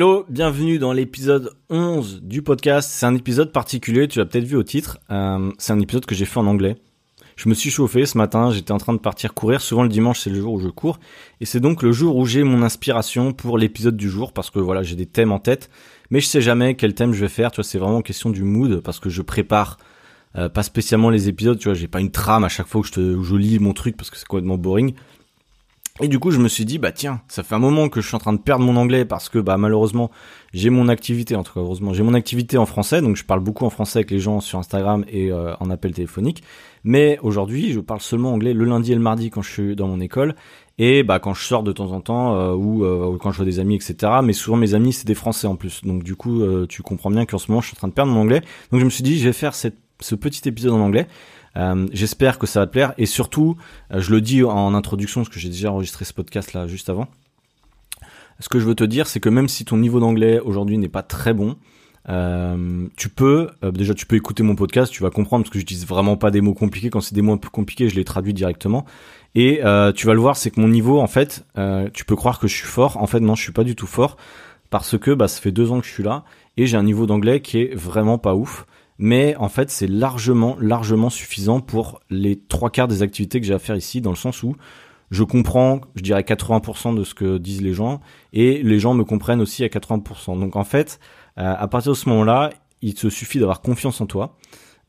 Hello, 0.00 0.24
bienvenue 0.28 0.78
dans 0.78 0.92
l'épisode 0.92 1.56
11 1.70 2.22
du 2.22 2.40
podcast. 2.40 2.88
C'est 2.88 3.04
un 3.04 3.16
épisode 3.16 3.50
particulier, 3.50 4.06
tu 4.06 4.20
l'as 4.20 4.26
peut-être 4.26 4.44
vu 4.44 4.54
au 4.54 4.62
titre. 4.62 5.00
Euh, 5.10 5.50
c'est 5.58 5.72
un 5.72 5.80
épisode 5.80 6.06
que 6.06 6.14
j'ai 6.14 6.24
fait 6.24 6.38
en 6.38 6.46
anglais. 6.46 6.76
Je 7.34 7.48
me 7.48 7.54
suis 7.54 7.70
chauffé 7.70 8.06
ce 8.06 8.16
matin, 8.16 8.52
j'étais 8.52 8.70
en 8.70 8.78
train 8.78 8.92
de 8.92 9.00
partir 9.00 9.34
courir. 9.34 9.60
Souvent 9.60 9.82
le 9.82 9.88
dimanche 9.88 10.20
c'est 10.20 10.30
le 10.30 10.40
jour 10.40 10.52
où 10.52 10.60
je 10.60 10.68
cours. 10.68 11.00
Et 11.40 11.46
c'est 11.46 11.58
donc 11.58 11.82
le 11.82 11.90
jour 11.90 12.14
où 12.14 12.26
j'ai 12.26 12.44
mon 12.44 12.62
inspiration 12.62 13.32
pour 13.32 13.58
l'épisode 13.58 13.96
du 13.96 14.08
jour 14.08 14.32
parce 14.32 14.50
que 14.50 14.60
voilà, 14.60 14.84
j'ai 14.84 14.94
des 14.94 15.06
thèmes 15.06 15.32
en 15.32 15.40
tête. 15.40 15.68
Mais 16.10 16.20
je 16.20 16.26
sais 16.26 16.42
jamais 16.42 16.76
quel 16.76 16.94
thème 16.94 17.12
je 17.12 17.22
vais 17.22 17.28
faire, 17.28 17.50
tu 17.50 17.56
vois, 17.56 17.64
c'est 17.64 17.78
vraiment 17.78 18.00
question 18.00 18.30
du 18.30 18.44
mood 18.44 18.80
parce 18.82 19.00
que 19.00 19.10
je 19.10 19.20
prépare 19.20 19.78
euh, 20.36 20.48
pas 20.48 20.62
spécialement 20.62 21.10
les 21.10 21.28
épisodes, 21.28 21.58
tu 21.58 21.64
vois, 21.64 21.74
j'ai 21.74 21.88
pas 21.88 21.98
une 21.98 22.12
trame 22.12 22.44
à 22.44 22.48
chaque 22.48 22.68
fois 22.68 22.82
que 22.82 22.86
je, 22.86 22.92
te, 22.92 23.00
où 23.00 23.24
je 23.24 23.34
lis 23.34 23.58
mon 23.58 23.72
truc 23.72 23.96
parce 23.96 24.10
que 24.10 24.16
c'est 24.16 24.28
complètement 24.28 24.58
boring. 24.58 24.94
Et 26.00 26.06
du 26.06 26.20
coup, 26.20 26.30
je 26.30 26.38
me 26.38 26.46
suis 26.46 26.64
dit, 26.64 26.78
bah 26.78 26.92
tiens, 26.92 27.22
ça 27.26 27.42
fait 27.42 27.56
un 27.56 27.58
moment 27.58 27.88
que 27.88 28.00
je 28.00 28.06
suis 28.06 28.14
en 28.14 28.20
train 28.20 28.32
de 28.32 28.38
perdre 28.38 28.64
mon 28.64 28.76
anglais 28.76 29.04
parce 29.04 29.28
que 29.28 29.40
bah 29.40 29.56
malheureusement, 29.56 30.12
j'ai 30.54 30.70
mon 30.70 30.88
activité, 30.88 31.34
en 31.34 31.42
tout 31.42 31.52
cas 31.52 31.60
heureusement, 31.60 31.92
j'ai 31.92 32.04
mon 32.04 32.14
activité 32.14 32.56
en 32.56 32.66
français, 32.66 33.02
donc 33.02 33.16
je 33.16 33.24
parle 33.24 33.40
beaucoup 33.40 33.64
en 33.64 33.70
français 33.70 33.98
avec 33.98 34.12
les 34.12 34.20
gens 34.20 34.40
sur 34.40 34.60
Instagram 34.60 35.04
et 35.08 35.32
euh, 35.32 35.54
en 35.58 35.70
appel 35.70 35.92
téléphonique. 35.92 36.44
Mais 36.84 37.18
aujourd'hui, 37.22 37.72
je 37.72 37.80
parle 37.80 38.00
seulement 38.00 38.32
anglais 38.32 38.54
le 38.54 38.64
lundi 38.64 38.92
et 38.92 38.94
le 38.94 39.00
mardi 39.00 39.30
quand 39.30 39.42
je 39.42 39.50
suis 39.50 39.76
dans 39.76 39.88
mon 39.88 40.00
école 40.00 40.36
et 40.80 41.02
bah 41.02 41.18
quand 41.18 41.34
je 41.34 41.42
sors 41.42 41.64
de 41.64 41.72
temps 41.72 41.90
en 41.90 42.00
temps 42.00 42.36
euh, 42.36 42.54
ou, 42.54 42.84
euh, 42.84 43.06
ou, 43.06 43.18
quand 43.18 43.32
je 43.32 43.38
vois 43.38 43.44
des 43.44 43.58
amis, 43.58 43.74
etc. 43.74 43.96
Mais 44.22 44.32
souvent 44.32 44.56
mes 44.56 44.74
amis 44.74 44.92
c'est 44.92 45.06
des 45.06 45.16
Français 45.16 45.48
en 45.48 45.56
plus, 45.56 45.82
donc 45.82 46.04
du 46.04 46.14
coup 46.14 46.40
tu 46.68 46.82
comprends 46.82 47.10
bien 47.10 47.26
qu'en 47.26 47.38
ce 47.38 47.50
moment 47.50 47.60
je 47.60 47.66
suis 47.68 47.76
en 47.76 47.78
train 47.78 47.88
de 47.88 47.92
perdre 47.92 48.12
mon 48.12 48.20
anglais. 48.20 48.42
Donc 48.70 48.78
je 48.78 48.84
me 48.84 48.90
suis 48.90 49.02
dit, 49.02 49.18
je 49.18 49.24
vais 49.24 49.32
faire 49.32 49.56
cette, 49.56 49.76
ce 50.00 50.14
petit 50.14 50.48
épisode 50.48 50.72
en 50.72 50.80
anglais. 50.80 51.06
Euh, 51.56 51.86
J'espère 51.92 52.38
que 52.38 52.46
ça 52.46 52.60
va 52.60 52.66
te 52.66 52.72
plaire 52.72 52.94
et 52.98 53.06
surtout, 53.06 53.56
euh, 53.92 54.00
je 54.00 54.10
le 54.10 54.20
dis 54.20 54.44
en 54.44 54.74
introduction 54.74 55.22
parce 55.22 55.32
que 55.32 55.40
j'ai 55.40 55.48
déjà 55.48 55.72
enregistré 55.72 56.04
ce 56.04 56.12
podcast 56.12 56.52
là 56.52 56.66
juste 56.66 56.88
avant. 56.88 57.08
Ce 58.40 58.48
que 58.48 58.60
je 58.60 58.66
veux 58.66 58.74
te 58.74 58.84
dire, 58.84 59.08
c'est 59.08 59.18
que 59.18 59.28
même 59.28 59.48
si 59.48 59.64
ton 59.64 59.76
niveau 59.76 59.98
d'anglais 59.98 60.38
aujourd'hui 60.38 60.78
n'est 60.78 60.88
pas 60.88 61.02
très 61.02 61.34
bon, 61.34 61.56
euh, 62.08 62.86
tu 62.96 63.08
peux 63.08 63.50
déjà 63.72 63.92
tu 63.94 64.06
peux 64.06 64.14
écouter 64.14 64.44
mon 64.44 64.54
podcast, 64.54 64.92
tu 64.92 65.02
vas 65.02 65.10
comprendre 65.10 65.42
parce 65.42 65.52
que 65.52 65.58
j'utilise 65.58 65.86
vraiment 65.86 66.16
pas 66.16 66.30
des 66.30 66.40
mots 66.40 66.54
compliqués. 66.54 66.90
Quand 66.90 67.00
c'est 67.00 67.16
des 67.16 67.22
mots 67.22 67.32
un 67.32 67.38
peu 67.38 67.48
compliqués, 67.48 67.88
je 67.88 67.96
les 67.96 68.04
traduis 68.04 68.34
directement. 68.34 68.84
Et 69.34 69.60
tu 69.94 70.06
vas 70.06 70.14
le 70.14 70.20
voir, 70.20 70.36
c'est 70.36 70.50
que 70.50 70.60
mon 70.60 70.68
niveau, 70.68 71.00
en 71.00 71.08
fait, 71.08 71.44
tu 71.92 72.04
peux 72.04 72.14
croire 72.14 72.38
que 72.38 72.46
je 72.46 72.54
suis 72.54 72.66
fort. 72.66 72.96
En 72.98 73.08
fait, 73.08 73.18
non, 73.18 73.34
je 73.34 73.42
suis 73.42 73.52
pas 73.52 73.64
du 73.64 73.74
tout 73.74 73.88
fort 73.88 74.16
parce 74.70 74.98
que 74.98 75.10
bah 75.10 75.28
ça 75.28 75.40
fait 75.40 75.52
deux 75.52 75.72
ans 75.72 75.80
que 75.80 75.86
je 75.86 75.92
suis 75.92 76.02
là 76.02 76.24
et 76.56 76.66
j'ai 76.66 76.76
un 76.76 76.82
niveau 76.82 77.06
d'anglais 77.06 77.40
qui 77.40 77.58
est 77.58 77.74
vraiment 77.74 78.18
pas 78.18 78.34
ouf 78.34 78.66
mais 78.98 79.36
en 79.36 79.48
fait 79.48 79.70
c'est 79.70 79.86
largement 79.86 80.56
largement 80.60 81.10
suffisant 81.10 81.60
pour 81.60 82.00
les 82.10 82.38
trois 82.38 82.70
quarts 82.70 82.88
des 82.88 83.02
activités 83.02 83.40
que 83.40 83.46
j'ai 83.46 83.54
à 83.54 83.58
faire 83.58 83.76
ici 83.76 84.00
dans 84.00 84.10
le 84.10 84.16
sens 84.16 84.42
où 84.42 84.56
je 85.10 85.24
comprends 85.24 85.80
je 85.94 86.02
dirais 86.02 86.22
80% 86.22 86.94
de 86.94 87.04
ce 87.04 87.14
que 87.14 87.38
disent 87.38 87.62
les 87.62 87.74
gens 87.74 88.00
et 88.32 88.62
les 88.62 88.78
gens 88.78 88.94
me 88.94 89.04
comprennent 89.04 89.40
aussi 89.40 89.64
à 89.64 89.68
80% 89.68 90.38
donc 90.38 90.56
en 90.56 90.64
fait 90.64 90.98
euh, 91.38 91.54
à 91.56 91.68
partir 91.68 91.92
de 91.92 91.96
ce 91.96 92.08
moment-là 92.08 92.50
il 92.82 92.94
te 92.94 93.08
suffit 93.08 93.38
d'avoir 93.38 93.60
confiance 93.60 94.00
en 94.00 94.06
toi 94.06 94.36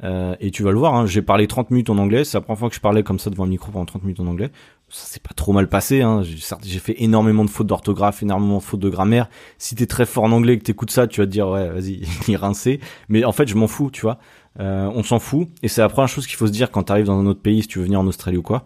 euh, 0.03 0.35
et 0.39 0.51
tu 0.51 0.63
vas 0.63 0.71
le 0.71 0.77
voir, 0.77 0.95
hein, 0.95 1.05
j'ai 1.05 1.21
parlé 1.21 1.47
30 1.47 1.71
minutes 1.71 1.89
en 1.89 1.97
anglais, 1.97 2.23
c'est 2.23 2.37
la 2.37 2.41
première 2.41 2.59
fois 2.59 2.69
que 2.69 2.75
je 2.75 2.79
parlais 2.79 3.03
comme 3.03 3.19
ça 3.19 3.29
devant 3.29 3.43
le 3.43 3.49
micro 3.49 3.71
pendant 3.71 3.85
30 3.85 4.03
minutes 4.03 4.19
en 4.19 4.27
anglais. 4.27 4.49
Ça 4.91 5.05
s'est 5.05 5.19
pas 5.19 5.33
trop 5.35 5.53
mal 5.53 5.69
passé, 5.69 6.01
hein. 6.01 6.23
j'ai 6.23 6.79
fait 6.79 6.95
énormément 6.97 7.45
de 7.45 7.49
fautes 7.49 7.67
d'orthographe, 7.67 8.23
énormément 8.23 8.57
de 8.57 8.63
fautes 8.63 8.79
de 8.79 8.89
grammaire. 8.89 9.29
Si 9.59 9.75
t'es 9.75 9.85
très 9.85 10.07
fort 10.07 10.23
en 10.23 10.31
anglais 10.31 10.53
et 10.53 10.57
que 10.57 10.63
t'écoutes 10.63 10.89
ça, 10.89 11.05
tu 11.05 11.21
vas 11.21 11.27
te 11.27 11.31
dire 11.31 11.47
ouais 11.47 11.69
vas-y, 11.69 12.01
il 12.27 12.35
rincé. 12.35 12.79
Mais 13.07 13.23
en 13.23 13.31
fait 13.31 13.47
je 13.47 13.55
m'en 13.55 13.67
fous, 13.67 13.91
tu 13.91 14.01
vois. 14.01 14.17
Euh, 14.59 14.89
on 14.93 15.03
s'en 15.03 15.19
fout, 15.19 15.47
et 15.61 15.67
c'est 15.67 15.81
la 15.81 15.89
première 15.89 16.09
chose 16.09 16.25
qu'il 16.25 16.35
faut 16.35 16.47
se 16.47 16.51
dire 16.51 16.71
quand 16.71 16.83
t'arrives 16.83 17.05
dans 17.05 17.19
un 17.19 17.25
autre 17.27 17.41
pays, 17.41 17.61
si 17.61 17.67
tu 17.67 17.79
veux 17.79 17.85
venir 17.85 17.99
en 17.99 18.07
Australie 18.07 18.37
ou 18.37 18.41
quoi. 18.41 18.65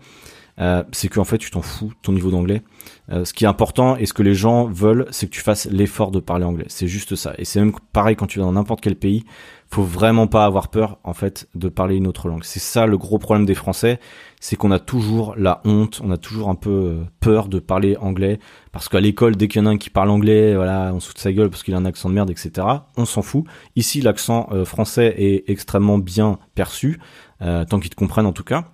Euh, 0.60 0.84
c'est 0.92 1.08
qu'en 1.08 1.24
fait 1.24 1.40
tu 1.40 1.50
t'en 1.50 1.62
fous 1.62 1.94
ton 2.02 2.12
niveau 2.12 2.30
d'anglais. 2.30 2.62
Euh, 3.12 3.26
ce 3.26 3.34
qui 3.34 3.44
est 3.44 3.48
important 3.48 3.96
et 3.98 4.06
ce 4.06 4.14
que 4.14 4.22
les 4.24 4.36
gens 4.36 4.66
veulent, 4.66 5.08
c'est 5.10 5.26
que 5.26 5.32
tu 5.32 5.42
fasses 5.42 5.66
l'effort 5.66 6.12
de 6.12 6.20
parler 6.20 6.46
anglais. 6.46 6.66
C'est 6.68 6.88
juste 6.88 7.16
ça. 7.16 7.34
Et 7.38 7.46
c'est 7.46 7.60
même 7.60 7.74
pareil 7.92 8.16
quand 8.16 8.28
tu 8.28 8.40
vas 8.40 8.46
dans 8.46 8.54
n'importe 8.54 8.82
quel 8.82 8.96
pays. 8.96 9.24
Faut 9.72 9.84
vraiment 9.84 10.28
pas 10.28 10.46
avoir 10.46 10.68
peur 10.68 11.00
en 11.04 11.14
fait 11.14 11.48
de 11.56 11.68
parler 11.68 11.96
une 11.96 12.06
autre 12.06 12.28
langue. 12.28 12.44
C'est 12.44 12.60
ça 12.60 12.86
le 12.86 12.98
gros 13.00 13.18
problème 13.18 13.48
des 13.48 13.56
Français, 13.56 14.00
c'est 14.40 14.56
qu'on 14.56 14.70
a 14.70 14.78
toujours 14.78 15.34
la 15.36 15.62
honte, 15.66 16.00
on 16.04 16.12
a 16.12 16.18
toujours 16.18 16.50
un 16.50 16.56
peu 16.56 16.70
euh, 16.70 17.04
peur 17.20 17.48
de 17.48 17.58
parler 17.58 17.98
anglais 17.98 18.38
parce 18.72 18.88
qu'à 18.88 19.00
l'école 19.00 19.36
dès 19.36 19.48
qu'il 19.48 19.62
y 19.62 19.64
en 19.64 19.68
a 19.68 19.72
un 19.72 19.78
qui 19.78 19.90
parle 19.90 20.12
anglais, 20.12 20.56
voilà, 20.56 20.92
on 20.94 20.98
de 20.98 21.04
sa 21.16 21.34
gueule 21.34 21.50
parce 21.50 21.64
qu'il 21.64 21.74
a 21.74 21.78
un 21.78 21.86
accent 21.86 22.10
de 22.10 22.14
merde, 22.14 22.30
etc. 22.30 22.68
On 22.98 23.06
s'en 23.06 23.24
fout. 23.24 23.46
Ici, 23.76 24.02
l'accent 24.02 24.50
français 24.66 25.16
est 25.18 25.50
extrêmement 25.50 25.98
bien 25.98 26.38
perçu, 26.56 27.00
tant 27.40 27.80
qu'ils 27.80 27.90
te 27.90 27.96
comprennent 27.96 28.26
en 28.26 28.34
tout 28.34 28.44
cas. 28.44 28.73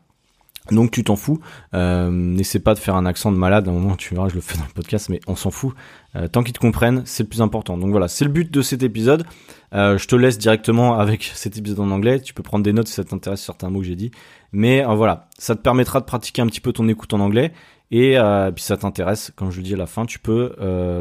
Donc 0.72 0.92
tu 0.92 1.04
t'en 1.04 1.16
fous, 1.16 1.40
euh, 1.74 2.10
n'essaie 2.12 2.60
pas 2.60 2.74
de 2.74 2.80
faire 2.80 2.96
un 2.96 3.06
accent 3.06 3.32
de 3.32 3.38
malade, 3.38 3.68
à 3.68 3.72
un 3.72 3.74
moment 3.74 3.96
tu 3.96 4.14
verras, 4.14 4.30
je 4.30 4.36
le 4.36 4.42
fais 4.42 4.58
dans 4.58 4.66
le 4.66 4.74
podcast, 4.74 5.10
mais 5.10 5.20
on 5.28 5.36
s'en 5.36 5.52
fout. 5.52 5.74
Euh, 6.16 6.28
tant 6.28 6.44
qu'ils 6.44 6.54
te 6.54 6.60
comprennent, 6.60 7.04
c'est 7.06 7.24
le 7.24 7.30
plus 7.30 7.42
important. 7.42 7.78
Donc 7.78 7.92
voilà, 7.92 8.08
c'est 8.08 8.26
le 8.26 8.32
but 8.32 8.52
de 8.52 8.62
cet 8.62 8.84
épisode. 8.84 9.26
Euh, 9.74 9.98
je 9.98 10.08
te 10.08 10.16
laisse 10.16 10.38
directement 10.38 11.00
avec 11.00 11.24
cet 11.34 11.58
épisode 11.58 11.80
en 11.80 11.92
anglais, 11.92 12.20
tu 12.20 12.34
peux 12.34 12.44
prendre 12.44 12.64
des 12.64 12.74
notes 12.74 12.88
si 12.88 12.94
ça 12.94 13.04
t'intéresse 13.04 13.42
certains 13.42 13.70
mots 13.70 13.80
que 13.80 13.86
j'ai 13.86 13.96
dit. 13.96 14.12
Mais 14.52 14.84
voilà, 14.84 15.28
ça 15.38 15.56
te 15.56 15.62
permettra 15.62 16.00
de 16.00 16.06
pratiquer 16.06 16.42
un 16.42 16.48
petit 16.48 16.62
peu 16.62 16.74
ton 16.74 16.88
écoute 16.88 17.14
en 17.14 17.20
anglais, 17.20 17.54
et 17.92 18.18
puis 18.56 18.64
ça 18.64 18.78
t'intéresse, 18.78 19.32
comme 19.36 19.52
je 19.52 19.58
le 19.58 19.64
dis 19.64 19.76
à 19.76 19.78
la 19.78 19.86
fin, 19.86 20.08
tu 20.08 20.18
peux 20.18 20.56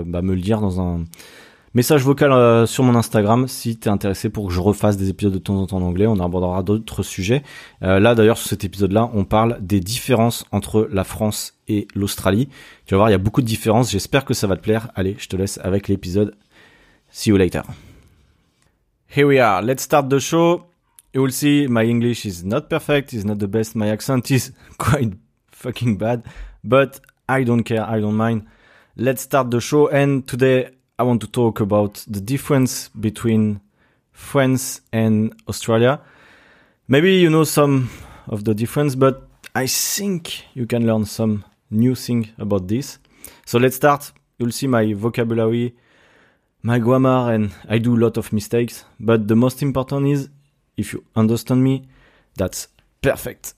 bah, 0.06 0.20
me 0.20 0.34
le 0.34 0.40
dire 0.42 0.60
dans 0.60 0.82
un 0.82 1.04
Message 1.74 2.02
vocal 2.02 2.32
euh, 2.32 2.64
sur 2.64 2.82
mon 2.82 2.94
Instagram 2.94 3.46
si 3.46 3.76
t'es 3.76 3.90
intéressé 3.90 4.30
pour 4.30 4.48
que 4.48 4.54
je 4.54 4.60
refasse 4.60 4.96
des 4.96 5.10
épisodes 5.10 5.34
de 5.34 5.38
temps 5.38 5.56
en 5.56 5.66
temps 5.66 5.76
en 5.76 5.82
anglais. 5.82 6.06
On 6.06 6.18
abordera 6.18 6.62
d'autres 6.62 7.02
sujets. 7.02 7.42
Euh, 7.82 8.00
là 8.00 8.14
d'ailleurs 8.14 8.38
sur 8.38 8.48
cet 8.48 8.64
épisode-là, 8.64 9.10
on 9.12 9.24
parle 9.24 9.58
des 9.60 9.80
différences 9.80 10.46
entre 10.50 10.88
la 10.90 11.04
France 11.04 11.58
et 11.68 11.86
l'Australie. 11.94 12.48
Tu 12.86 12.94
vas 12.94 12.98
voir, 12.98 13.08
il 13.10 13.12
y 13.12 13.14
a 13.14 13.18
beaucoup 13.18 13.42
de 13.42 13.46
différences. 13.46 13.90
J'espère 13.90 14.24
que 14.24 14.32
ça 14.32 14.46
va 14.46 14.56
te 14.56 14.62
plaire. 14.62 14.90
Allez, 14.94 15.16
je 15.18 15.28
te 15.28 15.36
laisse 15.36 15.58
avec 15.62 15.88
l'épisode. 15.88 16.34
See 17.10 17.30
you 17.30 17.36
later. 17.36 17.62
Here 19.14 19.26
we 19.26 19.38
are. 19.38 19.60
Let's 19.60 19.82
start 19.82 20.08
the 20.08 20.18
show. 20.18 20.62
You 21.14 21.22
will 21.22 21.32
see 21.32 21.66
my 21.68 21.84
English 21.84 22.24
is 22.24 22.44
not 22.44 22.62
perfect, 22.62 23.12
is 23.12 23.24
not 23.24 23.36
the 23.36 23.46
best. 23.46 23.74
My 23.74 23.90
accent 23.90 24.30
is 24.30 24.52
quite 24.78 25.12
fucking 25.52 25.98
bad, 25.98 26.22
but 26.64 27.00
I 27.28 27.44
don't 27.44 27.62
care. 27.62 27.84
I 27.84 28.00
don't 28.00 28.16
mind. 28.16 28.46
Let's 28.96 29.22
start 29.22 29.50
the 29.50 29.60
show. 29.60 29.88
And 29.88 30.26
today 30.26 30.78
I 30.98 31.04
want 31.04 31.20
to 31.20 31.28
talk 31.28 31.60
about 31.60 32.04
the 32.09 32.20
difference 32.20 32.88
between 32.88 33.60
France 34.10 34.81
and 34.92 35.32
Australia. 35.48 36.00
Maybe 36.88 37.12
you 37.12 37.31
know 37.31 37.44
some 37.44 37.88
of 38.26 38.42
the 38.42 38.53
difference, 38.53 38.97
but 38.97 39.28
I 39.54 39.69
think 39.69 40.44
you 40.54 40.66
can 40.66 40.86
learn 40.86 41.04
some 41.04 41.44
new 41.70 41.94
thing 41.94 42.31
about 42.38 42.66
this. 42.66 42.98
So 43.47 43.59
let's 43.59 43.76
start. 43.76 44.10
You'll 44.38 44.50
see 44.50 44.66
my 44.66 44.92
vocabulary, 44.92 45.76
my 46.62 46.81
grammar, 46.81 47.32
and 47.32 47.53
I 47.69 47.78
do 47.78 47.94
a 47.94 48.00
lot 48.00 48.16
of 48.16 48.32
mistakes. 48.32 48.84
But 48.98 49.28
the 49.28 49.36
most 49.36 49.62
important 49.62 50.09
is 50.09 50.28
if 50.76 50.92
you 50.92 51.04
understand 51.15 51.62
me, 51.62 51.86
that's 52.34 52.66
perfect. 53.03 53.54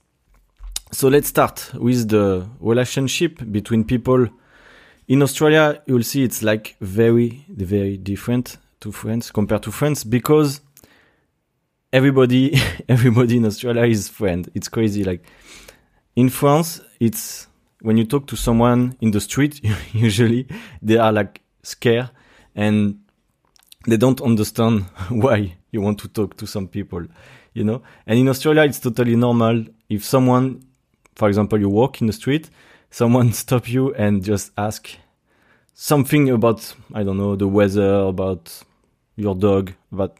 So 0.91 1.07
let's 1.07 1.29
start 1.29 1.71
with 1.73 2.09
the 2.09 2.47
relationship 2.59 3.39
between 3.51 3.83
people 3.83 4.27
in 5.11 5.21
Australia, 5.21 5.81
you'll 5.87 6.03
see 6.03 6.23
it's 6.23 6.41
like 6.41 6.77
very, 6.79 7.43
very 7.49 7.97
different 7.97 8.57
to 8.79 8.93
France 8.93 9.29
compared 9.29 9.61
to 9.63 9.69
France 9.69 10.05
because 10.05 10.61
everybody, 11.91 12.57
everybody 12.87 13.35
in 13.35 13.45
Australia 13.45 13.83
is 13.83 14.07
friend. 14.07 14.49
It's 14.55 14.69
crazy. 14.69 15.03
Like 15.03 15.25
in 16.15 16.29
France, 16.29 16.79
it's 17.01 17.47
when 17.81 17.97
you 17.97 18.05
talk 18.05 18.25
to 18.27 18.37
someone 18.37 18.95
in 19.01 19.11
the 19.11 19.19
street, 19.19 19.59
usually 19.91 20.47
they 20.81 20.95
are 20.95 21.11
like 21.11 21.41
scared 21.61 22.09
and 22.55 22.97
they 23.85 23.97
don't 23.97 24.21
understand 24.21 24.83
why 25.09 25.57
you 25.71 25.81
want 25.81 25.99
to 25.99 26.07
talk 26.07 26.37
to 26.37 26.47
some 26.47 26.69
people, 26.69 27.05
you 27.53 27.65
know? 27.65 27.81
And 28.07 28.17
in 28.17 28.29
Australia, 28.29 28.63
it's 28.63 28.79
totally 28.79 29.17
normal. 29.17 29.65
If 29.89 30.05
someone, 30.05 30.63
for 31.15 31.27
example, 31.27 31.59
you 31.59 31.67
walk 31.67 31.99
in 31.99 32.07
the 32.07 32.13
street, 32.13 32.49
someone 32.91 33.33
stop 33.33 33.67
you 33.67 33.93
and 33.95 34.23
just 34.23 34.51
ask 34.57 34.89
something 35.81 36.29
about 36.29 36.75
I 36.93 37.01
don't 37.01 37.17
know 37.17 37.35
the 37.35 37.47
weather, 37.47 37.91
about 38.01 38.63
your 39.15 39.33
dog, 39.33 39.73
about 39.91 40.15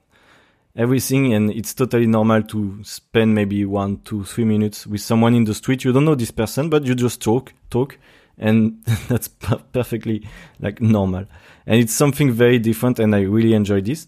everything, 0.75 1.33
and 1.33 1.51
it's 1.51 1.75
totally 1.75 2.07
normal 2.07 2.41
to 2.43 2.83
spend 2.83 3.35
maybe 3.35 3.63
one, 3.65 3.99
two, 4.03 4.23
three 4.23 4.43
minutes 4.43 4.87
with 4.87 5.01
someone 5.01 5.35
in 5.35 5.43
the 5.43 5.53
street. 5.53 5.83
You 5.83 5.93
don't 5.93 6.05
know 6.05 6.15
this 6.15 6.31
person, 6.31 6.69
but 6.69 6.83
you 6.85 6.95
just 6.95 7.21
talk, 7.21 7.53
talk, 7.69 7.99
and 8.39 8.83
that's 9.07 9.27
perfectly 9.27 10.27
like 10.59 10.81
normal. 10.81 11.25
And 11.67 11.79
it's 11.79 11.93
something 11.93 12.31
very 12.31 12.57
different, 12.57 12.97
and 12.97 13.13
I 13.13 13.21
really 13.21 13.53
enjoy 13.53 13.81
this. 13.81 14.07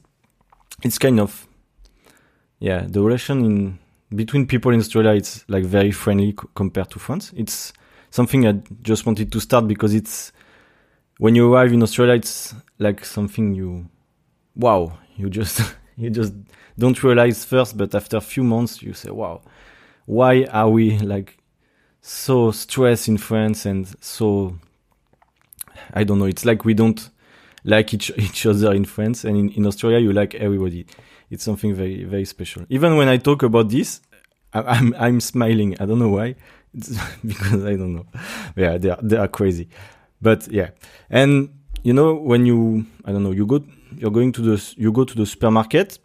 It's 0.82 0.98
kind 0.98 1.20
of 1.20 1.48
yeah, 2.60 2.84
the 2.88 3.02
relation 3.02 3.46
in 3.46 3.80
between 4.16 4.48
people 4.48 4.72
in 4.72 4.80
Australia 4.80 5.12
it's 5.12 5.46
like 5.48 5.66
very 5.66 5.92
friendly 5.92 6.36
compared 6.56 6.90
to 6.90 7.00
France. 7.00 7.32
It's 7.36 7.74
something 8.10 8.48
I 8.48 8.54
just 8.82 9.06
wanted 9.06 9.32
to 9.32 9.40
start 9.40 9.68
because 9.68 9.94
it's 9.94 10.32
when 11.24 11.36
you 11.36 11.54
arrive 11.54 11.72
in 11.72 11.82
Australia, 11.82 12.16
it's 12.16 12.54
like 12.80 13.06
something 13.06 13.54
you, 13.54 13.88
wow, 14.58 14.92
you 15.16 15.30
just 15.30 15.62
you 15.96 16.10
just 16.10 16.34
don't 16.78 17.02
realize 17.02 17.46
first, 17.46 17.78
but 17.78 17.96
after 17.96 18.18
a 18.18 18.22
few 18.22 18.44
months, 18.44 18.82
you 18.82 18.94
say, 18.94 19.10
wow, 19.10 19.42
why 20.06 20.44
are 20.52 20.70
we 20.70 21.00
like 21.00 21.38
so 22.02 22.52
stressed 22.52 23.08
in 23.08 23.18
France 23.18 23.66
and 23.66 23.88
so 24.02 24.54
I 25.94 26.04
don't 26.04 26.20
know. 26.20 26.26
It's 26.26 26.44
like 26.44 26.66
we 26.66 26.74
don't. 26.74 27.10
like 27.64 27.94
each 27.94 28.12
each 28.18 28.46
other 28.46 28.74
in 28.74 28.84
France, 28.84 29.24
and 29.24 29.38
in, 29.38 29.50
in 29.52 29.66
Australia 29.66 30.00
you 30.00 30.12
like 30.12 30.36
everybody. 30.36 30.86
It's 31.30 31.46
something 31.46 31.74
very 31.74 32.04
very 32.04 32.26
special. 32.26 32.66
Even 32.68 32.98
when 32.98 33.08
I 33.08 33.16
talk 33.18 33.44
about 33.44 33.70
this, 33.70 34.02
I, 34.54 34.60
I'm 34.76 34.94
I'm 34.98 35.22
smiling. 35.22 35.78
I 35.80 35.86
don't 35.86 36.00
know 36.00 36.10
why. 36.10 36.36
It's 36.74 36.90
because 37.26 37.64
I 37.64 37.78
don't 37.78 37.96
know. 37.96 38.08
Yeah, 38.58 38.78
they 38.78 38.90
are 38.90 39.00
they 39.02 39.16
are 39.16 39.30
crazy, 39.30 39.70
but 40.24 40.48
yeah, 40.48 40.70
and 41.10 41.50
you 41.84 41.94
know 41.94 42.16
when 42.16 42.46
you 42.46 42.86
I 43.06 43.12
don't 43.12 43.24
know 43.24 43.32
you 43.32 43.46
go 43.46 43.64
you're 43.98 44.12
going 44.12 44.32
to 44.32 44.42
the 44.42 44.74
you 44.78 44.92
go 44.92 45.04
to 45.04 45.16
the 45.16 45.26
supermarket 45.26 46.00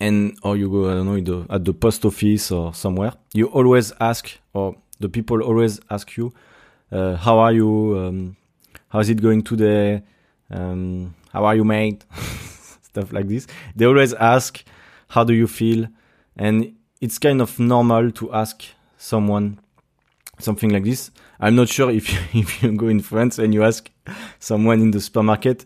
and 0.00 0.36
or 0.42 0.56
you 0.56 0.68
go 0.70 0.90
I 0.90 0.94
don't 0.94 1.06
know 1.06 1.20
the, 1.20 1.54
at 1.54 1.64
the 1.64 1.74
post 1.74 2.04
office 2.04 2.50
or 2.50 2.74
somewhere. 2.74 3.12
You 3.34 3.46
always 3.46 3.92
ask 4.00 4.38
or 4.54 4.76
the 4.98 5.08
people 5.08 5.42
always 5.42 5.80
ask 5.90 6.16
you, 6.16 6.32
uh, 6.90 7.16
"How 7.16 7.38
are 7.38 7.52
you? 7.52 7.98
Um, 7.98 8.36
how 8.88 9.00
is 9.00 9.10
it 9.10 9.20
going 9.20 9.42
today? 9.42 10.02
Um, 10.50 11.14
how 11.32 11.44
are 11.44 11.54
you, 11.54 11.64
mate?" 11.64 12.04
Stuff 12.82 13.12
like 13.12 13.28
this. 13.28 13.46
They 13.76 13.84
always 13.84 14.14
ask, 14.14 14.64
"How 15.08 15.24
do 15.24 15.34
you 15.34 15.46
feel?" 15.46 15.86
And 16.36 16.74
it's 17.00 17.18
kind 17.18 17.42
of 17.42 17.58
normal 17.58 18.10
to 18.12 18.32
ask 18.32 18.64
someone 18.96 19.58
something 20.38 20.70
like 20.70 20.84
this. 20.84 21.10
I'm 21.42 21.56
not 21.56 21.68
sure 21.68 21.90
if 21.90 22.12
you, 22.12 22.18
if 22.40 22.62
you 22.62 22.72
go 22.72 22.86
in 22.86 23.00
France 23.00 23.40
and 23.40 23.52
you 23.52 23.64
ask 23.64 23.90
someone 24.38 24.80
in 24.80 24.92
the 24.92 25.00
supermarket, 25.00 25.64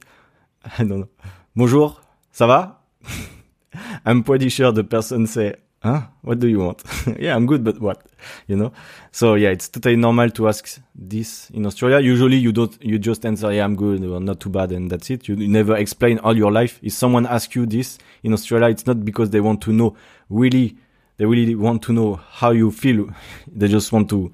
I 0.64 0.84
don't 0.84 1.00
know, 1.00 1.08
bonjour, 1.55 2.00
ça 2.32 2.46
va? 2.46 2.81
I'm 4.06 4.25
pretty 4.25 4.49
sure 4.49 4.73
the 4.73 4.84
person 4.84 5.26
say, 5.26 5.55
huh? 5.82 6.06
What 6.23 6.38
do 6.40 6.49
you 6.49 6.61
want? 6.61 6.82
yeah, 7.19 7.37
I'm 7.37 7.44
good, 7.44 7.62
but 7.62 7.78
what? 7.78 8.06
You 8.46 8.56
know? 8.56 8.73
So 9.12 9.34
yeah, 9.34 9.50
it's 9.50 9.69
totally 9.69 9.96
normal 9.96 10.31
to 10.31 10.49
ask 10.49 10.81
this 10.94 11.50
in 11.50 11.67
Australia. 11.67 12.00
Usually 12.00 12.38
you 12.38 12.52
don't, 12.52 12.82
you 12.82 12.99
just 12.99 13.26
answer, 13.26 13.52
yeah, 13.52 13.64
I'm 13.64 13.76
good, 13.76 14.02
or 14.02 14.19
not 14.19 14.40
too 14.40 14.49
bad, 14.49 14.73
and 14.73 14.90
that's 14.90 15.11
it. 15.11 15.28
You 15.28 15.37
never 15.37 15.76
explain 15.76 16.19
all 16.20 16.34
your 16.34 16.52
life. 16.52 16.81
If 16.82 16.94
someone 16.94 17.26
asks 17.26 17.55
you 17.55 17.67
this 17.67 17.99
in 18.23 18.32
Australia, 18.32 18.69
it's 18.70 18.87
not 18.87 19.05
because 19.05 19.28
they 19.28 19.40
want 19.40 19.61
to 19.62 19.73
know 19.75 19.94
really, 20.31 20.78
they 21.19 21.26
really 21.26 21.55
want 21.55 21.82
to 21.82 21.93
know 21.93 22.14
how 22.31 22.52
you 22.52 22.70
feel. 22.70 23.11
they 23.46 23.69
just 23.69 23.93
want 23.93 24.08
to, 24.08 24.32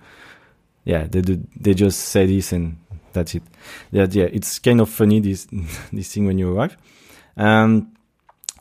yeah, 0.84 1.06
they 1.06 1.20
do, 1.20 1.42
they 1.58 1.74
just 1.74 2.00
say 2.00 2.26
this 2.26 2.52
and 2.52 2.78
that's 3.12 3.34
it. 3.34 3.42
Yeah, 3.90 4.06
yeah, 4.10 4.24
it's 4.24 4.58
kind 4.58 4.80
of 4.80 4.88
funny 4.88 5.20
this 5.20 5.46
this 5.92 6.12
thing 6.12 6.26
when 6.26 6.38
you 6.38 6.56
arrive. 6.56 6.76
Um, 7.36 7.92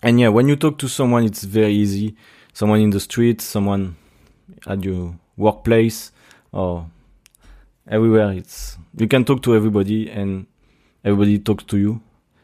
and 0.03 0.19
yeah, 0.19 0.29
when 0.29 0.47
you 0.47 0.55
talk 0.55 0.77
to 0.79 0.87
someone, 0.87 1.25
it's 1.25 1.43
very 1.43 1.73
easy. 1.73 2.15
Someone 2.53 2.81
in 2.81 2.89
the 2.89 2.99
street, 2.99 3.41
someone 3.41 3.95
at 4.67 4.83
your 4.83 5.15
workplace, 5.37 6.11
or 6.51 6.87
everywhere. 7.87 8.31
It's 8.31 8.77
you 8.97 9.07
can 9.07 9.25
talk 9.25 9.41
to 9.43 9.55
everybody, 9.55 10.09
and 10.09 10.47
everybody 11.03 11.39
talks 11.39 11.63
to 11.65 11.77
you. 11.77 12.01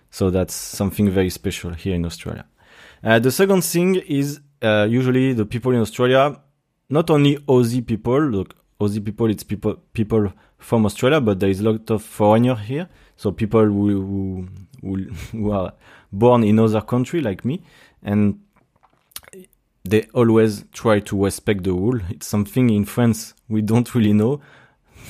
So 0.09 0.29
that's 0.29 0.53
something 0.53 1.09
very 1.11 1.29
special 1.29 1.73
here 1.73 1.95
in 1.95 2.05
Australia. 2.05 2.45
Uh, 3.03 3.19
the 3.19 3.31
second 3.31 3.63
thing 3.63 3.95
is 3.95 4.39
uh, 4.61 4.87
usually 4.89 5.33
the 5.33 5.45
people 5.45 5.71
in 5.73 5.81
Australia, 5.81 6.39
not 6.89 7.09
only 7.09 7.37
Aussie 7.37 7.85
people, 7.85 8.19
look, 8.19 8.55
Aussie 8.79 9.03
people, 9.03 9.29
it's 9.29 9.43
people 9.43 9.75
people 9.93 10.31
from 10.59 10.85
Australia, 10.85 11.19
but 11.19 11.39
there 11.39 11.49
is 11.49 11.59
a 11.59 11.63
lot 11.63 11.89
of 11.89 12.03
foreigners 12.03 12.59
here. 12.59 12.87
So 13.15 13.31
people 13.31 13.65
who, 13.65 14.47
who, 14.81 14.97
who 15.31 15.51
are 15.51 15.73
born 16.11 16.43
in 16.43 16.59
other 16.59 16.81
country 16.81 17.21
like 17.21 17.43
me, 17.43 17.63
and 18.03 18.39
they 19.83 20.07
always 20.13 20.65
try 20.73 20.99
to 20.99 21.23
respect 21.23 21.63
the 21.63 21.73
rule. 21.73 21.99
It's 22.09 22.27
something 22.27 22.69
in 22.69 22.85
France 22.85 23.33
we 23.49 23.61
don't 23.61 23.93
really 23.95 24.13
know. 24.13 24.41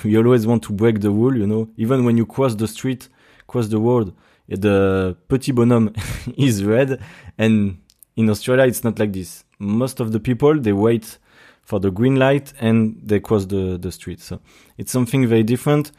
We 0.03 0.15
always 0.17 0.45
want 0.45 0.63
to 0.63 0.73
break 0.73 1.01
the 1.01 1.09
rule, 1.09 1.35
you 1.35 1.47
know. 1.47 1.69
Even 1.75 2.05
when 2.05 2.17
you 2.17 2.25
cross 2.25 2.55
the 2.55 2.67
street, 2.67 3.09
cross 3.47 3.67
the 3.67 3.79
road, 3.79 4.13
the 4.47 5.17
petit 5.27 5.51
bonhomme 5.51 5.93
is 6.37 6.63
red, 6.63 7.01
and 7.37 7.79
in 8.15 8.29
Australia 8.29 8.65
it's 8.65 8.83
not 8.83 8.99
like 8.99 9.11
this. 9.11 9.43
Most 9.59 9.99
of 9.99 10.11
the 10.11 10.19
people 10.19 10.59
they 10.59 10.73
wait 10.73 11.17
for 11.67 11.81
the 11.81 11.91
green 11.91 12.15
light 12.15 12.53
and 12.61 12.97
they 13.03 13.19
cross 13.19 13.45
the, 13.45 13.77
the 13.77 13.91
street. 13.91 14.21
So 14.21 14.39
it's 14.77 14.89
something 14.89 15.27
very 15.27 15.43
different. 15.43 15.91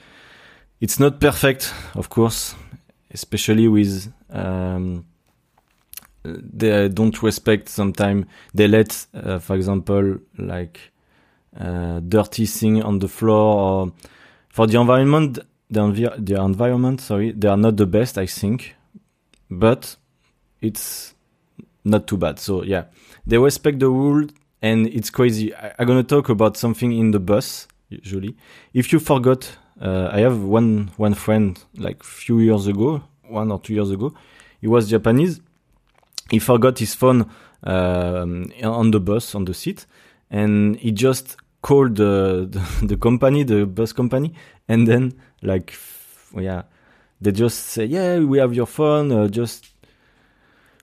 It's 0.80 0.98
not 0.98 1.20
perfect, 1.20 1.74
of 1.94 2.08
course, 2.08 2.54
especially 3.10 3.68
with 3.68 4.10
um, 4.30 5.04
they 6.22 6.88
don't 6.88 7.22
respect 7.22 7.68
sometimes 7.68 8.24
they 8.54 8.66
let 8.66 9.06
uh, 9.12 9.38
for 9.38 9.56
example 9.56 10.16
like 10.38 10.80
uh, 11.60 12.00
dirty 12.00 12.46
thing 12.46 12.82
on 12.82 12.98
the 12.98 13.08
floor 13.08 13.60
or 13.60 13.92
for 14.48 14.66
the 14.66 14.78
environment 14.80 15.38
the, 15.70 15.80
envi- 15.80 16.26
the 16.26 16.42
environment 16.42 17.00
sorry 17.00 17.32
they 17.32 17.48
are 17.48 17.56
not 17.56 17.76
the 17.76 17.86
best 17.86 18.18
i 18.18 18.26
think 18.26 18.74
but 19.50 19.96
it's 20.60 21.14
not 21.84 22.06
too 22.06 22.16
bad 22.16 22.38
so 22.38 22.62
yeah 22.62 22.84
they 23.26 23.38
respect 23.38 23.78
the 23.78 23.88
rule 23.88 24.26
and 24.62 24.86
it's 24.88 25.10
crazy. 25.10 25.54
I, 25.54 25.74
am 25.78 25.86
gonna 25.86 26.02
talk 26.02 26.28
about 26.28 26.56
something 26.56 26.92
in 26.92 27.10
the 27.10 27.20
bus 27.20 27.68
usually. 27.88 28.36
If 28.74 28.92
you 28.92 28.98
forgot, 28.98 29.50
uh, 29.80 30.10
I 30.12 30.20
have 30.20 30.42
one 30.42 30.90
one 30.96 31.14
friend 31.14 31.58
like 31.76 32.02
few 32.02 32.40
years 32.40 32.66
ago, 32.66 33.02
one 33.22 33.50
or 33.50 33.60
two 33.60 33.74
years 33.74 33.90
ago. 33.90 34.14
He 34.60 34.66
was 34.66 34.90
Japanese. 34.90 35.40
He 36.30 36.38
forgot 36.38 36.78
his 36.78 36.94
phone 36.94 37.30
um, 37.62 38.52
on 38.62 38.90
the 38.90 39.00
bus 39.00 39.34
on 39.34 39.44
the 39.44 39.54
seat, 39.54 39.86
and 40.30 40.76
he 40.76 40.92
just 40.92 41.36
called 41.62 41.96
the, 41.96 42.48
the, 42.50 42.86
the 42.86 42.96
company, 42.96 43.44
the 43.44 43.66
bus 43.66 43.92
company, 43.92 44.34
and 44.68 44.86
then 44.86 45.14
like 45.42 45.74
yeah, 46.36 46.62
they 47.20 47.32
just 47.32 47.66
say 47.66 47.84
yeah 47.84 48.18
we 48.18 48.38
have 48.38 48.54
your 48.54 48.66
phone, 48.66 49.12
uh, 49.12 49.28
just 49.28 49.70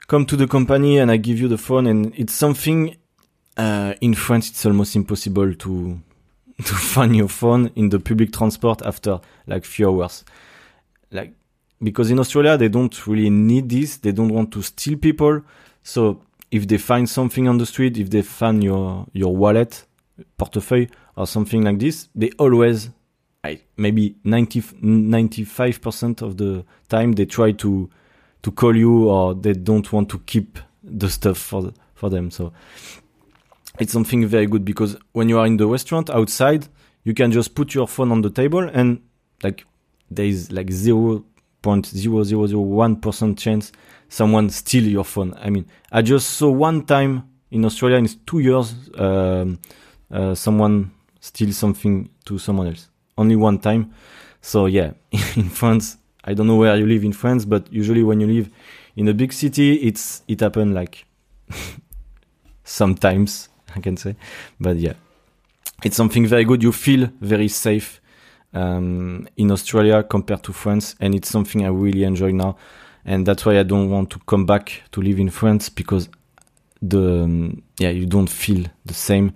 come 0.08 0.26
to 0.26 0.36
the 0.36 0.48
company 0.48 1.00
and 1.00 1.10
I 1.12 1.18
give 1.18 1.40
you 1.40 1.48
the 1.48 1.58
phone, 1.58 1.88
and 1.88 2.14
it's 2.16 2.34
something 2.34 2.96
uh, 3.58 3.94
in 4.02 4.14
France, 4.14 4.50
it's 4.50 4.66
almost 4.66 4.96
impossible 4.96 5.54
to 5.54 6.00
to 6.58 6.74
find 6.74 7.16
your 7.16 7.28
phone 7.28 7.70
in 7.76 7.90
the 7.90 8.00
public 8.00 8.32
transport 8.32 8.82
after 8.84 9.20
like 9.48 9.66
few 9.66 9.90
hours. 9.90 10.24
Like 11.12 11.34
because 11.84 12.12
in 12.12 12.20
Australia 12.20 12.58
they 12.58 12.70
don't 12.70 13.08
really 13.08 13.30
need 13.30 13.70
this. 13.70 13.98
They 13.98 14.12
don't 14.12 14.34
want 14.34 14.52
to 14.54 14.62
steal 14.62 14.98
people. 14.98 15.42
So 15.84 16.22
if 16.52 16.68
they 16.68 16.78
find 16.78 17.10
something 17.10 17.48
on 17.48 17.58
the 17.58 17.66
street, 17.66 17.98
if 17.98 18.10
they 18.10 18.22
find 18.22 18.64
your 18.64 19.06
your 19.14 19.36
wallet, 19.36 19.86
portefeuille 20.40 20.90
or 21.16 21.28
something 21.28 21.62
like 21.64 21.80
this, 21.80 22.10
they 22.16 22.32
always 22.40 22.90
maybe 23.78 24.16
90 24.24 24.62
95% 24.62 26.22
of 26.24 26.38
the 26.38 26.66
time 26.90 27.12
they 27.12 27.26
try 27.26 27.52
to 27.52 27.88
to 28.42 28.52
call 28.52 28.76
you 28.76 29.08
or 29.08 29.36
they 29.36 29.54
don't 29.54 29.92
want 29.94 30.10
to 30.10 30.20
keep 30.20 30.58
the 30.84 31.10
stuff 31.10 31.38
for 31.38 31.72
for 31.94 32.10
them. 32.10 32.32
So 32.32 32.54
it's 33.80 33.92
something 33.92 34.26
very 34.26 34.46
good 34.46 34.64
because 34.64 34.98
when 35.12 35.30
you 35.30 35.40
are 35.40 35.46
in 35.46 35.58
the 35.58 35.68
restaurant 35.68 36.10
outside, 36.10 36.68
you 37.04 37.14
can 37.14 37.32
just 37.32 37.56
put 37.56 37.74
your 37.74 37.88
phone 37.88 38.12
on 38.12 38.22
the 38.22 38.30
table 38.30 38.60
and 38.60 39.02
like 39.44 39.66
there 40.10 40.26
is 40.26 40.52
like 40.52 40.72
zero 40.72 41.24
point 41.62 41.86
zero 41.86 42.24
zero 42.24 42.48
zero 42.48 42.62
one 42.62 42.96
percent 42.96 43.38
chance 43.38 43.72
someone 44.10 44.50
steal 44.50 44.84
your 44.84 45.04
phone. 45.04 45.34
I 45.40 45.50
mean, 45.50 45.66
I 45.92 46.02
just 46.02 46.32
saw 46.32 46.50
one 46.50 46.86
time 46.86 47.30
in 47.52 47.66
Australia 47.66 47.98
in 47.98 48.08
two 48.26 48.40
years 48.40 48.74
um, 48.96 49.60
uh, 50.12 50.36
someone 50.36 50.92
steal 51.20 51.52
something 51.52 52.10
to 52.26 52.38
someone 52.38 52.68
else. 52.68 52.90
Only 53.18 53.36
one 53.36 53.60
time. 53.60 53.94
So 54.42 54.68
yeah, 54.68 54.92
in 55.36 55.50
France, 55.50 55.98
I 56.24 56.34
don't 56.34 56.48
know 56.48 56.56
where 56.56 56.76
you 56.76 56.86
live 56.86 57.04
in 57.04 57.14
France, 57.14 57.46
but 57.46 57.72
usually 57.72 58.04
when 58.04 58.20
you 58.20 58.28
live 58.28 58.50
in 58.96 59.08
a 59.08 59.14
big 59.14 59.34
city, 59.34 59.76
it's 59.76 60.22
it 60.28 60.40
happen 60.40 60.74
like 60.74 61.06
sometimes 62.64 63.50
I 63.76 63.80
can 63.80 63.98
say. 63.98 64.16
But 64.60 64.78
yeah, 64.78 64.94
it's 65.84 65.96
something 65.96 66.26
very 66.26 66.46
good. 66.46 66.64
You 66.64 66.72
feel 66.72 67.10
very 67.22 67.48
safe 67.48 68.02
um, 68.54 69.28
in 69.38 69.52
Australia 69.52 70.04
compared 70.04 70.44
to 70.44 70.54
France, 70.54 70.96
and 71.00 71.14
it's 71.14 71.30
something 71.30 71.66
I 71.66 71.70
really 71.70 72.04
enjoy 72.04 72.32
now. 72.32 72.58
And 73.04 73.26
that's 73.26 73.46
why 73.46 73.60
I 73.60 73.64
don't 73.64 73.90
want 73.90 74.10
to 74.12 74.20
come 74.26 74.46
back 74.46 74.82
to 74.94 75.02
live 75.02 75.20
in 75.20 75.30
France 75.30 75.70
because 75.70 76.10
the 76.82 77.56
yeah 77.78 77.90
you 77.90 78.06
don't 78.06 78.30
feel 78.30 78.66
the 78.86 78.94
same. 78.94 79.34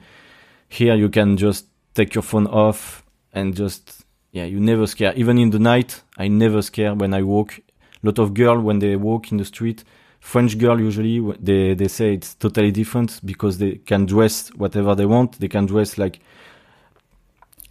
Here 0.68 0.96
you 0.96 1.10
can 1.10 1.38
just 1.38 1.66
take 1.94 2.16
your 2.16 2.22
phone 2.24 2.48
off 2.48 3.04
and 3.34 3.56
just 3.56 4.06
yeah 4.32 4.46
you 4.46 4.60
never 4.60 4.88
scare. 4.88 5.14
Even 5.16 5.38
in 5.38 5.52
the 5.52 5.60
night, 5.60 6.02
I 6.18 6.30
never 6.30 6.62
scare 6.62 6.96
when 6.96 7.14
I 7.14 7.22
walk. 7.22 7.60
A 8.02 8.06
lot 8.06 8.18
of 8.18 8.34
girls 8.34 8.64
when 8.64 8.80
they 8.80 8.96
walk 8.96 9.32
in 9.32 9.38
the 9.38 9.46
street, 9.46 9.84
French 10.20 10.58
girl 10.58 10.80
usually 10.80 11.20
they 11.40 11.74
they 11.74 11.88
say 11.88 12.14
it's 12.14 12.36
totally 12.36 12.72
different 12.72 13.20
because 13.26 13.58
they 13.58 13.76
can 13.86 14.06
dress 14.06 14.50
whatever 14.50 14.96
they 14.96 15.06
want. 15.06 15.40
They 15.40 15.48
can 15.48 15.66
dress 15.66 15.98
like 15.98 16.20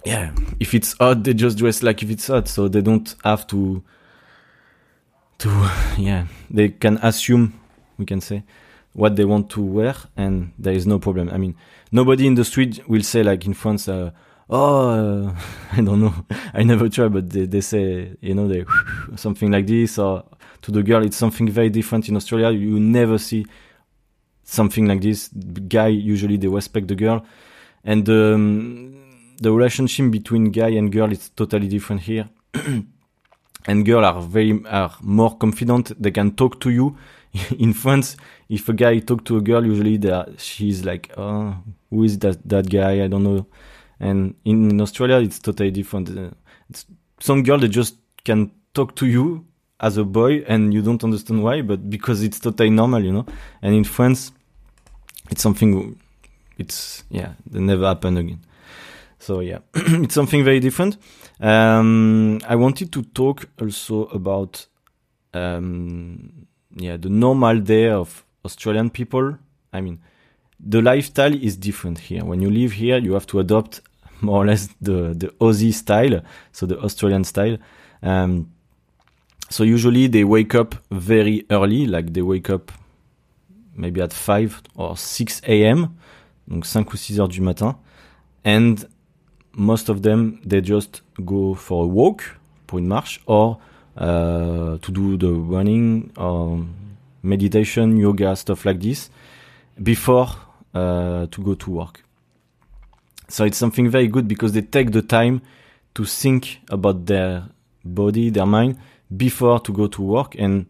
yeah, 0.04 0.32
if 0.58 0.74
it's 0.74 0.94
hot, 0.98 1.24
they 1.24 1.34
just 1.34 1.58
dress 1.58 1.82
like 1.82 2.02
if 2.02 2.10
it's 2.10 2.28
hot, 2.28 2.48
so 2.48 2.68
they 2.68 2.80
don't 2.80 3.14
have 3.24 3.46
to 3.48 3.82
to 5.38 5.70
yeah, 5.98 6.26
they 6.50 6.70
can 6.70 6.98
assume 6.98 7.60
we 7.98 8.06
can 8.06 8.20
say 8.20 8.42
what 8.92 9.16
they 9.16 9.24
want 9.24 9.50
to 9.50 9.62
wear 9.62 9.94
and 10.16 10.52
there 10.58 10.72
is 10.72 10.86
no 10.86 10.98
problem. 10.98 11.28
I 11.30 11.36
mean, 11.36 11.54
nobody 11.92 12.26
in 12.26 12.34
the 12.34 12.44
street 12.44 12.88
will 12.88 13.02
say 13.02 13.22
like 13.22 13.46
in 13.46 13.54
France 13.54 13.88
uh, 13.88 14.10
oh 14.50 15.34
I 15.72 15.80
don't 15.82 16.00
know 16.00 16.14
I 16.54 16.62
never 16.62 16.88
try 16.88 17.08
but 17.08 17.30
they, 17.30 17.46
they 17.46 17.60
say 17.60 18.16
you 18.20 18.34
know 18.34 18.48
they 18.48 18.64
something 19.16 19.50
like 19.50 19.66
this 19.66 19.98
or 19.98 20.24
to 20.62 20.72
the 20.72 20.82
girl. 20.82 21.04
It's 21.04 21.16
something 21.16 21.48
very 21.48 21.70
different 21.70 22.08
in 22.08 22.16
Australia. 22.16 22.50
You 22.50 22.78
never 22.78 23.18
see 23.18 23.46
something 24.44 24.86
like 24.86 25.00
this. 25.00 25.28
Guy 25.28 25.88
usually 25.88 26.36
they 26.36 26.48
respect 26.48 26.88
the 26.88 26.94
girl, 26.94 27.24
and 27.84 28.08
um, 28.08 28.94
the 29.40 29.52
relationship 29.52 30.10
between 30.10 30.50
guy 30.50 30.70
and 30.70 30.92
girl 30.92 31.10
is 31.10 31.30
totally 31.30 31.68
different 31.68 32.02
here. 32.02 32.28
and 33.66 33.86
girl 33.86 34.04
are 34.04 34.20
very 34.22 34.62
are 34.66 34.94
more 35.00 35.36
confident. 35.36 36.00
They 36.00 36.10
can 36.10 36.32
talk 36.32 36.60
to 36.60 36.70
you. 36.70 36.96
in 37.58 37.74
France, 37.74 38.16
if 38.48 38.68
a 38.70 38.72
guy 38.72 38.98
talk 39.00 39.22
to 39.26 39.36
a 39.36 39.40
girl, 39.42 39.64
usually 39.64 39.98
they 39.98 40.10
are, 40.10 40.26
she's 40.38 40.84
like, 40.84 41.12
"Oh, 41.16 41.56
who 41.90 42.04
is 42.04 42.18
that 42.20 42.48
that 42.48 42.70
guy? 42.70 43.04
I 43.04 43.08
don't 43.08 43.22
know." 43.22 43.46
And 44.00 44.34
in, 44.44 44.80
Australia, 44.80 45.16
it's 45.16 45.38
totally 45.38 45.70
different. 45.70 46.10
Uh, 46.10 46.30
it's, 46.70 46.86
some 47.20 47.42
girl 47.42 47.58
they 47.58 47.68
just 47.68 47.96
can 48.24 48.50
talk 48.74 48.94
to 48.96 49.06
you 49.06 49.44
as 49.80 49.96
a 49.96 50.04
boy, 50.04 50.44
and 50.46 50.72
you 50.74 50.82
don't 50.82 51.02
understand 51.04 51.42
why, 51.42 51.62
but 51.62 51.88
because 51.88 52.22
it's 52.22 52.40
totally 52.40 52.70
normal, 52.70 53.04
you 53.04 53.12
know. 53.12 53.26
And 53.62 53.74
in 53.74 53.84
France, 53.84 54.32
it's 55.30 55.42
something. 55.42 55.98
It's 56.58 57.04
yeah, 57.10 57.32
they 57.48 57.60
never 57.60 57.86
happen 57.86 58.16
again. 58.16 58.40
So 59.18 59.40
yeah, 59.40 59.58
it's 59.74 60.14
something 60.14 60.44
very 60.44 60.60
different. 60.60 60.96
Um, 61.40 62.40
I 62.46 62.56
wanted 62.56 62.92
to 62.92 63.02
talk 63.02 63.48
also 63.60 64.06
about 64.06 64.66
um, 65.34 66.46
yeah 66.76 66.96
the 66.96 67.08
normal 67.08 67.60
day 67.60 67.88
of 67.88 68.24
Australian 68.44 68.90
people. 68.90 69.38
I 69.72 69.80
mean, 69.80 70.00
the 70.58 70.80
lifestyle 70.80 71.34
is 71.34 71.56
different 71.56 71.98
here. 71.98 72.24
When 72.24 72.40
you 72.40 72.50
live 72.50 72.72
here, 72.72 72.98
you 72.98 73.12
have 73.12 73.26
to 73.28 73.40
adopt 73.40 73.80
more 74.20 74.42
or 74.42 74.46
less 74.46 74.68
the 74.80 75.14
the 75.14 75.28
Aussie 75.40 75.72
style, 75.72 76.22
so 76.52 76.66
the 76.66 76.78
Australian 76.80 77.24
style. 77.24 77.58
Um, 78.02 78.48
so 79.50 79.64
usually 79.64 80.08
they 80.08 80.24
wake 80.24 80.54
up 80.54 80.74
very 80.90 81.46
early, 81.50 81.86
like 81.86 82.12
they 82.12 82.22
wake 82.22 82.50
up 82.50 82.70
maybe 83.74 84.02
at 84.02 84.12
5 84.12 84.62
or 84.76 84.96
6 84.96 85.40
a.m., 85.46 85.88
donc 86.48 86.64
5 86.66 86.86
ou 86.92 86.96
6 86.96 87.18
heures 87.18 87.28
du 87.28 87.40
matin, 87.40 87.76
and 88.44 88.88
most 89.52 89.88
of 89.88 90.02
them 90.02 90.38
they 90.44 90.60
just 90.60 91.02
go 91.20 91.54
for 91.54 91.84
a 91.84 91.86
walk 91.86 92.38
pour 92.66 92.78
une 92.78 92.86
marche 92.86 93.20
or 93.26 93.58
uh, 93.96 94.78
to 94.78 94.92
do 94.92 95.16
the 95.16 95.32
running 95.32 96.10
or 96.16 96.64
meditation 97.22 97.96
yoga 97.96 98.36
stuff 98.36 98.64
like 98.64 98.78
this 98.80 99.10
before 99.82 100.28
uh, 100.74 101.26
to 101.26 101.42
go 101.42 101.54
to 101.54 101.70
work 101.70 102.04
so 103.28 103.44
it's 103.44 103.58
something 103.58 103.88
very 103.88 104.08
good 104.08 104.26
because 104.26 104.52
they 104.52 104.62
take 104.62 104.92
the 104.92 105.02
time 105.02 105.42
to 105.94 106.04
think 106.04 106.60
about 106.70 107.06
their 107.06 107.48
body 107.84 108.30
their 108.30 108.46
mind 108.46 108.78
before 109.16 109.60
to 109.60 109.72
go 109.72 109.86
to 109.86 110.02
work 110.02 110.34
and 110.38 110.66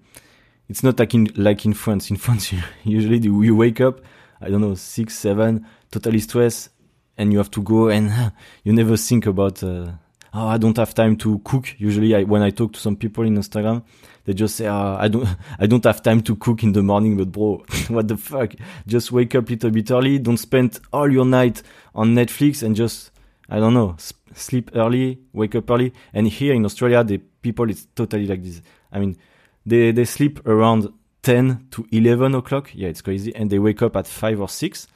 it's 0.68 0.82
not 0.82 0.98
like 0.98 1.14
in 1.14 1.28
like 1.36 1.64
in 1.64 1.74
France 1.74 2.10
in 2.10 2.16
France 2.24 2.52
usually 2.84 3.18
you 3.18 3.56
wake 3.56 3.80
up 3.80 4.00
I 4.40 4.50
don't 4.50 4.60
know 4.60 4.74
six 4.74 5.18
seven 5.18 5.66
totally 5.90 6.20
stressed 6.20 6.70
and 7.18 7.32
you 7.32 7.38
have 7.38 7.50
to 7.50 7.62
go 7.62 7.88
and 7.88 8.32
you 8.64 8.72
never 8.72 8.96
think 8.96 9.26
about 9.26 9.62
uh, 9.62 9.92
oh 10.32 10.46
I 10.46 10.56
don't 10.56 10.76
have 10.76 10.94
time 10.94 11.16
to 11.18 11.40
cook. 11.40 11.74
Usually, 11.78 12.14
I, 12.14 12.22
when 12.22 12.42
I 12.42 12.50
talk 12.50 12.72
to 12.74 12.80
some 12.80 12.96
people 12.96 13.24
in 13.24 13.36
Instagram, 13.36 13.82
they 14.28 14.34
just 14.34 14.56
say 14.56 14.66
oh, 14.66 14.96
I 15.00 15.08
don't 15.08 15.26
I 15.58 15.66
don't 15.66 15.84
have 15.84 16.02
time 16.02 16.20
to 16.24 16.36
cook 16.36 16.62
in 16.62 16.72
the 16.72 16.82
morning. 16.82 17.16
But 17.16 17.32
bro, 17.32 17.64
what 17.88 18.08
the 18.08 18.18
fuck? 18.18 18.52
Just 18.86 19.10
wake 19.10 19.34
up 19.34 19.48
a 19.48 19.52
little 19.52 19.70
bit 19.70 19.90
early. 19.90 20.18
Don't 20.18 20.36
spend 20.36 20.78
all 20.92 21.10
your 21.10 21.24
night 21.24 21.62
on 21.94 22.14
Netflix 22.14 22.62
and 22.62 22.76
just 22.76 23.10
I 23.48 23.58
don't 23.58 23.72
know 23.72 23.96
sleep 24.34 24.70
early, 24.74 25.18
wake 25.32 25.54
up 25.54 25.70
early. 25.70 25.94
And 26.12 26.28
here 26.28 26.52
in 26.52 26.66
Australia, 26.66 27.02
the 27.02 27.16
people 27.40 27.70
it's 27.70 27.86
totally 27.94 28.26
like 28.26 28.42
this. 28.42 28.60
I 28.92 28.98
mean, 28.98 29.16
they 29.64 29.92
they 29.92 30.04
sleep 30.04 30.46
around 30.46 30.92
10 31.22 31.68
to 31.70 31.86
11 31.90 32.34
o'clock. 32.34 32.70
Yeah, 32.74 32.88
it's 32.88 33.00
crazy. 33.00 33.34
And 33.34 33.48
they 33.48 33.58
wake 33.58 33.80
up 33.80 33.96
at 33.96 34.06
5 34.06 34.42
or 34.42 34.48
6. 34.50 34.88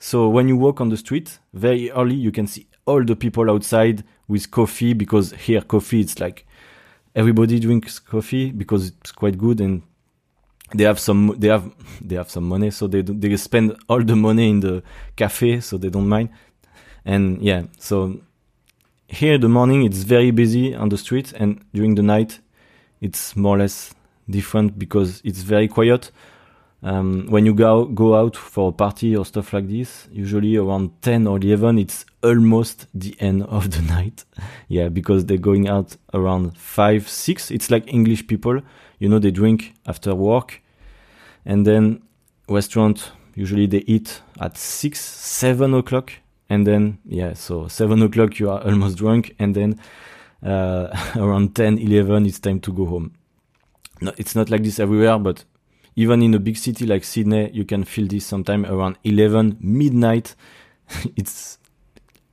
So 0.00 0.28
when 0.28 0.48
you 0.48 0.56
walk 0.56 0.80
on 0.80 0.88
the 0.88 0.96
street 0.96 1.38
very 1.54 1.92
early, 1.92 2.16
you 2.16 2.32
can 2.32 2.48
see 2.48 2.66
all 2.84 3.04
the 3.04 3.14
people 3.14 3.48
outside 3.48 4.02
with 4.26 4.50
coffee 4.50 4.92
because 4.92 5.30
here 5.34 5.60
coffee 5.60 6.00
it's 6.00 6.18
like 6.18 6.46
everybody 7.14 7.58
drinks 7.58 7.98
coffee 7.98 8.50
because 8.50 8.88
it's 8.88 9.12
quite 9.12 9.38
good 9.38 9.60
and 9.60 9.82
they 10.74 10.84
have 10.84 10.98
some 10.98 11.34
they 11.38 11.48
have 11.48 11.70
they 12.00 12.16
have 12.16 12.30
some 12.30 12.44
money 12.44 12.70
so 12.70 12.86
they 12.86 13.02
they 13.02 13.36
spend 13.36 13.76
all 13.88 14.02
the 14.02 14.16
money 14.16 14.50
in 14.50 14.60
the 14.60 14.82
cafe 15.16 15.60
so 15.60 15.76
they 15.78 15.90
don't 15.90 16.08
mind. 16.08 16.30
And 17.04 17.42
yeah 17.42 17.64
so 17.78 18.20
here 19.08 19.34
in 19.34 19.40
the 19.40 19.48
morning 19.48 19.84
it's 19.84 19.98
very 19.98 20.30
busy 20.30 20.74
on 20.74 20.88
the 20.88 20.98
street 20.98 21.32
and 21.32 21.62
during 21.74 21.94
the 21.94 22.02
night 22.02 22.40
it's 23.00 23.36
more 23.36 23.56
or 23.56 23.58
less 23.58 23.94
different 24.30 24.78
because 24.78 25.20
it's 25.24 25.42
very 25.42 25.68
quiet 25.68 26.10
um, 26.82 27.26
when 27.28 27.46
you 27.46 27.54
go 27.54 27.84
go 27.84 28.16
out 28.16 28.36
for 28.36 28.70
a 28.70 28.72
party 28.72 29.16
or 29.16 29.24
stuff 29.24 29.52
like 29.52 29.68
this, 29.68 30.08
usually 30.10 30.56
around 30.56 31.00
10 31.02 31.28
or 31.28 31.38
11, 31.38 31.78
it's 31.78 32.04
almost 32.22 32.86
the 32.92 33.14
end 33.20 33.44
of 33.44 33.70
the 33.70 33.82
night. 33.94 34.24
yeah, 34.68 34.88
because 34.88 35.26
they're 35.26 35.38
going 35.38 35.68
out 35.68 35.96
around 36.12 36.58
5, 36.58 37.08
6. 37.08 37.50
It's 37.52 37.70
like 37.70 37.92
English 37.92 38.26
people, 38.26 38.60
you 38.98 39.08
know, 39.08 39.20
they 39.20 39.30
drink 39.30 39.74
after 39.86 40.14
work. 40.14 40.60
And 41.44 41.64
then 41.66 42.02
restaurant, 42.48 43.12
usually 43.36 43.66
they 43.66 43.84
eat 43.86 44.20
at 44.40 44.58
6, 44.58 44.98
7 44.98 45.74
o'clock. 45.74 46.12
And 46.48 46.66
then, 46.66 46.98
yeah, 47.04 47.34
so 47.34 47.68
7 47.68 48.02
o'clock 48.02 48.40
you 48.40 48.50
are 48.50 48.60
almost 48.64 48.98
drunk. 48.98 49.36
And 49.38 49.54
then 49.54 49.80
uh, 50.42 50.88
around 51.16 51.54
10, 51.54 51.78
11, 51.78 52.26
it's 52.26 52.40
time 52.40 52.58
to 52.58 52.72
go 52.72 52.86
home. 52.86 53.12
No, 54.00 54.12
it's 54.16 54.34
not 54.34 54.50
like 54.50 54.64
this 54.64 54.80
everywhere, 54.80 55.16
but 55.20 55.44
even 55.96 56.22
in 56.22 56.34
a 56.34 56.38
big 56.38 56.56
city 56.56 56.86
like 56.86 57.04
Sydney, 57.04 57.50
you 57.52 57.64
can 57.64 57.84
feel 57.84 58.06
this 58.06 58.26
sometime 58.26 58.64
around 58.66 58.98
11 59.04 59.58
midnight. 59.60 60.34
it's 61.16 61.58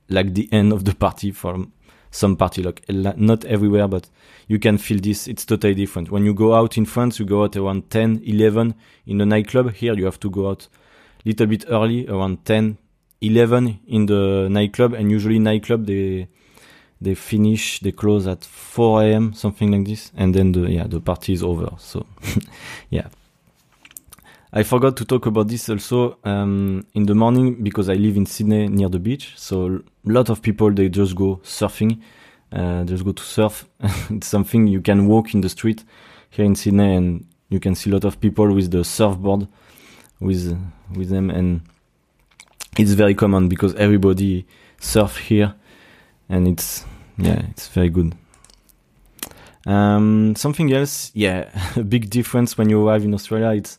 like 0.08 0.34
the 0.34 0.48
end 0.52 0.72
of 0.72 0.84
the 0.84 0.94
party 0.94 1.30
for 1.30 1.66
some 2.10 2.36
party, 2.36 2.62
like 2.62 2.82
not 2.88 3.44
everywhere, 3.44 3.86
but 3.86 4.08
you 4.48 4.58
can 4.58 4.78
feel 4.78 4.98
this. 4.98 5.28
It's 5.28 5.44
totally 5.44 5.74
different. 5.74 6.10
When 6.10 6.24
you 6.24 6.34
go 6.34 6.54
out 6.54 6.76
in 6.76 6.84
France, 6.84 7.18
you 7.20 7.24
go 7.24 7.44
out 7.44 7.56
around 7.56 7.90
10, 7.90 8.22
11 8.24 8.74
in 9.06 9.20
a 9.20 9.26
nightclub. 9.26 9.72
Here, 9.72 9.94
you 9.94 10.06
have 10.06 10.18
to 10.20 10.30
go 10.30 10.50
out 10.50 10.66
a 11.24 11.28
little 11.28 11.46
bit 11.46 11.64
early, 11.68 12.08
around 12.08 12.44
10, 12.44 12.76
11 13.20 13.80
in 13.86 14.06
the 14.06 14.48
nightclub. 14.50 14.94
And 14.94 15.10
usually 15.10 15.38
nightclub, 15.38 15.86
they, 15.86 16.28
they 17.00 17.14
finish, 17.14 17.78
they 17.80 17.92
close 17.92 18.26
at 18.26 18.44
4 18.44 19.02
a.m., 19.04 19.32
something 19.34 19.70
like 19.70 19.84
this. 19.84 20.10
And 20.16 20.34
then 20.34 20.50
the, 20.50 20.62
yeah, 20.62 20.88
the 20.88 21.00
party 21.00 21.32
is 21.32 21.44
over. 21.44 21.70
So, 21.78 22.06
yeah. 22.90 23.08
I 24.52 24.64
forgot 24.64 24.96
to 24.96 25.04
talk 25.04 25.26
about 25.26 25.46
this 25.46 25.68
also 25.68 26.18
um, 26.24 26.84
in 26.94 27.06
the 27.06 27.14
morning 27.14 27.62
because 27.62 27.88
I 27.88 27.94
live 27.94 28.16
in 28.16 28.26
Sydney 28.26 28.66
near 28.66 28.88
the 28.88 28.98
beach. 28.98 29.34
So 29.36 29.66
a 29.76 29.82
lot 30.12 30.28
of 30.28 30.42
people 30.42 30.72
they 30.72 30.88
just 30.88 31.14
go 31.14 31.36
surfing, 31.44 32.00
uh, 32.52 32.82
just 32.82 33.04
go 33.04 33.12
to 33.12 33.22
surf. 33.22 33.68
it's 34.10 34.26
something 34.26 34.66
you 34.66 34.80
can 34.80 35.06
walk 35.06 35.34
in 35.34 35.40
the 35.40 35.48
street 35.48 35.84
here 36.30 36.44
in 36.44 36.56
Sydney, 36.56 36.96
and 36.96 37.26
you 37.48 37.60
can 37.60 37.76
see 37.76 37.90
a 37.90 37.92
lot 37.92 38.04
of 38.04 38.20
people 38.20 38.52
with 38.52 38.72
the 38.72 38.82
surfboard 38.82 39.46
with 40.18 40.58
with 40.96 41.10
them, 41.10 41.30
and 41.30 41.60
it's 42.76 42.92
very 42.92 43.14
common 43.14 43.48
because 43.48 43.74
everybody 43.76 44.46
surf 44.80 45.16
here, 45.16 45.54
and 46.28 46.48
it's 46.48 46.84
yeah, 47.18 47.42
it's 47.50 47.68
very 47.68 47.88
good. 47.88 48.16
Um, 49.64 50.34
something 50.34 50.72
else, 50.72 51.12
yeah, 51.14 51.50
a 51.76 51.84
big 51.84 52.10
difference 52.10 52.58
when 52.58 52.68
you 52.68 52.84
arrive 52.84 53.04
in 53.04 53.14
Australia. 53.14 53.56
It's 53.56 53.76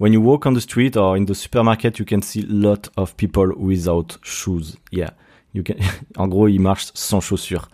when 0.00 0.14
you 0.14 0.20
walk 0.22 0.46
on 0.46 0.54
the 0.54 0.62
street 0.62 0.96
or 0.96 1.14
in 1.14 1.26
the 1.26 1.34
supermarket, 1.34 1.98
you 1.98 2.06
can 2.06 2.22
see 2.22 2.42
a 2.42 2.46
lot 2.46 2.88
of 2.96 3.14
people 3.18 3.52
without 3.54 4.16
shoes. 4.22 4.74
Yeah, 4.90 5.10
you 5.52 5.62
can. 5.62 5.76
en 6.18 6.26
gros, 6.26 6.48
ils 6.48 6.58
marchent 6.58 6.90
sans 6.94 7.20
chaussures. 7.20 7.68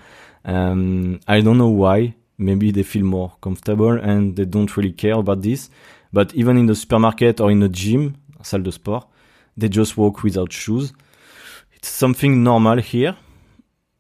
Um, 0.45 1.21
I 1.29 1.41
don't 1.41 1.57
know 1.57 1.69
why. 1.69 2.17
Maybe 2.37 2.73
they 2.73 2.83
feel 2.83 3.05
more 3.05 3.35
comfortable 3.41 3.93
and 3.93 4.35
they 4.35 4.45
don't 4.45 4.77
really 4.77 4.93
care 4.93 5.15
about 5.15 5.43
this. 5.43 5.71
But 6.13 6.35
even 6.35 6.59
in 6.59 6.67
the 6.67 6.75
supermarket 6.75 7.41
or 7.41 7.53
in 7.53 7.61
the 7.61 7.69
gym, 7.69 8.17
salle 8.43 8.63
de 8.63 8.73
sport, 8.73 9.07
they 9.57 9.69
just 9.69 9.97
walk 9.97 10.25
without 10.25 10.53
shoes. 10.53 10.93
It's 11.75 11.89
something 11.89 12.43
normal 12.43 12.79
here. 12.79 13.17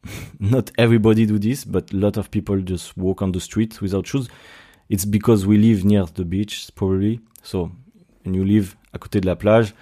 Not 0.40 0.73
everybody 0.76 1.26
do 1.26 1.38
this, 1.38 1.64
but 1.64 1.92
a 1.92 1.97
lot 1.97 2.16
of 2.16 2.33
people 2.33 2.61
just 2.61 2.97
walk 2.97 3.23
on 3.23 3.30
the 3.30 3.40
street 3.40 3.80
without 3.80 4.09
shoes. 4.09 4.28
It's 4.88 5.04
because 5.04 5.47
we 5.47 5.59
live 5.59 5.85
near 5.85 6.06
the 6.06 6.25
beach, 6.25 6.68
probably. 6.75 7.21
So 7.45 7.71
and 8.26 8.35
you 8.35 8.45
live 8.45 8.75
à 8.92 8.99
côté 8.99 9.21
de 9.21 9.26
la 9.26 9.37
plage, 9.37 9.75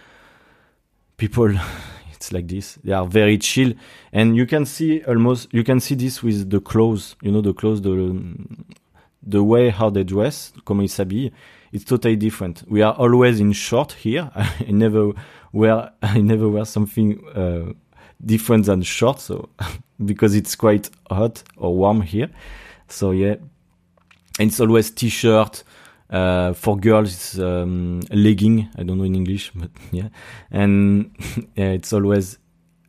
people, 1.17 1.55
it's 2.15 2.33
like 2.33 2.47
this. 2.47 2.79
They 2.85 2.93
are 2.93 3.07
very 3.07 3.39
chill, 3.39 3.75
and 4.13 4.37
you 4.37 4.47
can 4.47 4.65
see 4.65 5.03
almost 5.07 5.53
you 5.53 5.65
can 5.65 5.81
see 5.81 5.95
this 5.95 6.23
with 6.23 6.51
the 6.51 6.61
clothes. 6.61 7.17
You 7.23 7.33
know 7.33 7.41
the 7.41 7.55
clothes, 7.55 7.81
the 7.83 8.23
the 9.27 9.43
way 9.43 9.71
how 9.71 9.91
they 9.91 10.05
dress, 10.05 10.53
comment 10.65 10.85
ils 10.85 10.93
s'habillent. 10.93 11.33
It's 11.73 11.85
totally 11.85 12.17
different. 12.17 12.63
We 12.69 12.83
are 12.83 12.93
always 12.93 13.41
in 13.41 13.53
short 13.53 13.93
here. 13.93 14.31
I 14.37 14.71
never 14.71 15.13
wear 15.53 15.91
I 16.03 16.21
never 16.21 16.49
wear 16.49 16.65
something 16.65 17.21
uh, 17.35 17.73
different 18.25 18.67
than 18.67 18.83
short, 18.83 19.21
so 19.21 19.49
because 20.05 20.35
it's 20.35 20.55
quite 20.55 20.91
hot 21.11 21.43
or 21.57 21.75
warm 21.75 22.03
here. 22.03 22.31
So 22.89 23.13
yeah, 23.13 23.37
and 24.39 24.51
it's 24.51 24.61
always 24.61 24.91
t-shirt 24.91 25.65
Uh, 26.15 26.53
for 26.53 26.77
girls, 26.77 27.13
it's 27.13 27.39
um, 27.41 27.99
legging. 28.13 28.69
I 28.79 28.85
don't 28.85 28.99
know 28.99 29.05
in 29.05 29.17
English, 29.17 29.51
but 29.55 29.71
yeah. 29.91 30.11
And 30.53 31.11
yeah, 31.57 31.71
it's 31.71 31.93
always 31.93 32.39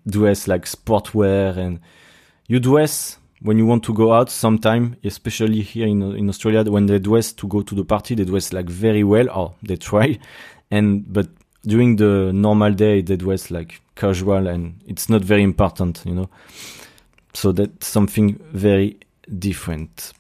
dress 0.08 0.48
like 0.48 0.66
sportwear, 0.66 1.58
and 1.58 1.80
you 2.48 2.60
dress 2.60 3.18
when 3.42 3.58
you 3.58 3.66
want 3.66 3.84
to 3.86 3.94
go 3.96 4.14
out. 4.14 4.30
Sometime, 4.30 4.96
especially 5.04 5.62
here 5.62 5.88
in 5.88 6.04
in 6.16 6.30
Australia, 6.30 6.64
when 6.70 6.86
they 6.86 7.00
dress 7.00 7.34
to 7.34 7.48
go 7.48 7.64
to 7.64 7.74
the 7.74 7.84
party, 7.84 8.14
they 8.14 8.26
dress 8.26 8.54
like 8.54 8.70
very 8.70 9.04
well, 9.04 9.28
or 9.32 9.56
they 9.64 9.78
try. 9.78 10.20
And 10.70 11.12
but 11.12 11.28
during 11.64 11.96
the 11.96 12.32
normal 12.32 12.74
day, 12.74 13.02
they 13.02 13.16
dress 13.16 13.50
like 13.50 13.82
casual, 13.96 14.46
and 14.46 14.84
it's 14.86 15.10
not 15.10 15.24
very 15.24 15.42
important, 15.42 16.04
you 16.06 16.14
know. 16.14 16.30
So 17.34 17.52
that's 17.52 17.88
something 17.88 18.40
very 18.54 19.00
different. 19.40 20.14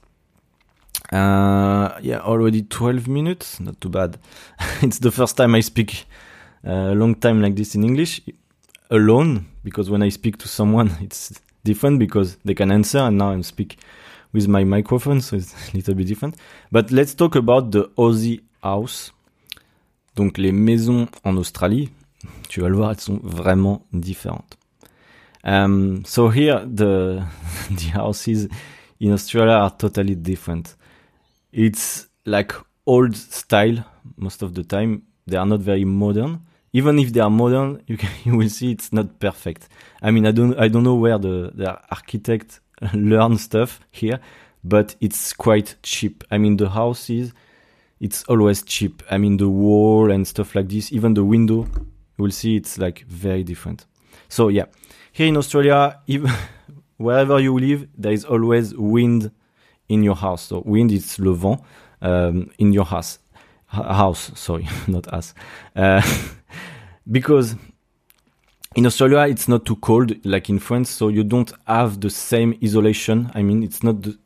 Uh, 1.12 1.98
yeah, 2.02 2.20
already 2.20 2.64
12 2.64 3.08
minutes, 3.08 3.60
not 3.60 3.80
too 3.80 3.90
bad. 3.90 4.18
it's 4.82 5.00
the 5.00 5.12
first 5.12 5.38
time 5.38 5.56
I 5.56 5.62
speak 5.62 6.06
a 6.64 6.96
long 6.96 7.16
time 7.16 7.42
like 7.42 7.56
this 7.56 7.76
in 7.76 7.84
English 7.84 8.22
alone, 8.90 9.46
because 9.64 9.90
when 9.90 10.02
I 10.02 10.10
speak 10.10 10.38
to 10.40 10.48
someone, 10.48 10.92
it's 11.02 11.40
different 11.64 12.00
because 12.00 12.38
they 12.46 12.54
can 12.54 12.72
answer, 12.72 13.00
and 13.00 13.18
now 13.18 13.30
I'm 13.30 13.44
speak 13.44 13.78
with 14.34 14.48
my 14.48 14.64
microphone, 14.64 15.22
so 15.22 15.36
it's 15.36 15.54
a 15.74 15.76
little 15.76 15.96
bit 15.96 16.08
different. 16.08 16.36
But 16.72 16.92
let's 16.92 17.14
talk 17.14 17.36
about 17.36 17.72
the 17.72 17.90
Aussie 17.98 18.42
house. 18.64 19.12
Donc 20.16 20.38
les 20.38 20.54
maisons 20.54 21.08
en 21.26 21.36
Australie, 21.38 21.90
tu 22.48 22.62
vas 22.62 22.70
le 22.70 22.78
voir, 22.78 22.92
elles 22.92 23.02
sont 23.02 23.20
vraiment 23.22 23.86
différentes. 23.92 24.58
Um, 25.44 26.04
so 26.06 26.30
here 26.30 26.66
the 26.66 27.22
the 27.70 27.92
houses 27.94 28.48
in 29.00 29.12
Australia 29.12 29.56
are 29.56 29.72
totally 29.78 30.16
different. 30.16 30.76
It's 31.56 32.10
like 32.26 32.52
old 32.86 33.16
style 33.16 33.86
most 34.18 34.42
of 34.42 34.56
the 34.56 34.64
time. 34.64 35.04
They 35.26 35.38
are 35.38 35.46
not 35.46 35.62
very 35.62 35.86
modern. 35.86 36.42
Even 36.74 37.00
if 37.00 37.14
they 37.14 37.22
are 37.22 37.30
modern, 37.30 37.82
you 37.88 37.96
can, 37.96 38.10
you 38.26 38.36
will 38.36 38.50
see 38.50 38.72
it's 38.72 38.92
not 38.92 39.20
perfect. 39.20 39.70
I 40.02 40.12
mean, 40.12 40.28
I 40.28 40.32
don't 40.32 40.60
I 40.60 40.68
don't 40.68 40.84
know 40.84 40.96
where 40.96 41.18
the 41.18 41.54
the 41.56 41.80
architect 41.90 42.60
learn 42.94 43.38
stuff 43.38 43.80
here, 43.90 44.20
but 44.66 44.98
it's 45.00 45.32
quite 45.32 45.76
cheap. 45.82 46.26
I 46.30 46.38
mean, 46.38 46.58
the 46.58 46.68
houses, 46.68 47.32
it's 48.02 48.26
always 48.26 48.62
cheap. 48.62 49.02
I 49.10 49.18
mean, 49.18 49.38
the 49.38 49.48
wall 49.48 50.12
and 50.12 50.28
stuff 50.28 50.56
like 50.56 50.68
this, 50.68 50.92
even 50.92 51.14
the 51.14 51.24
window, 51.24 51.68
you 52.18 52.24
will 52.26 52.32
see 52.32 52.58
it's 52.58 52.78
like 52.78 53.06
very 53.08 53.46
different. 53.46 53.86
So 54.28 54.50
yeah, 54.50 54.66
here 55.14 55.28
in 55.28 55.38
Australia, 55.38 56.02
even 56.08 56.32
wherever 56.98 57.40
you 57.40 57.58
live, 57.58 57.88
there 57.98 58.12
is 58.12 58.26
always 58.26 58.76
wind 58.76 59.32
in 59.89 60.04
your 60.04 60.15
house. 60.15 60.44
So 60.44 60.62
wind 60.65 60.92
is 60.92 61.20
le 61.20 61.34
vent 61.34 61.62
um, 62.01 62.50
in 62.58 62.74
your 62.74 62.86
house. 62.86 63.20
House, 63.68 64.32
sorry, 64.36 64.68
not 64.88 65.08
us. 65.08 65.34
Uh, 65.75 66.01
because 67.12 67.56
in 68.75 68.86
Australia 68.86 69.27
it's 69.27 69.48
not 69.48 69.65
too 69.65 69.75
cold 69.77 70.13
like 70.25 70.50
in 70.50 70.60
France, 70.60 70.89
so 70.89 71.08
you 71.08 71.24
don't 71.24 71.51
have 71.65 72.00
the 72.01 72.10
same 72.10 72.58
isolation. 72.63 73.32
I 73.34 73.42
mean, 73.42 73.63
it's 73.63 73.84
not 73.84 74.01
the, 74.01 74.18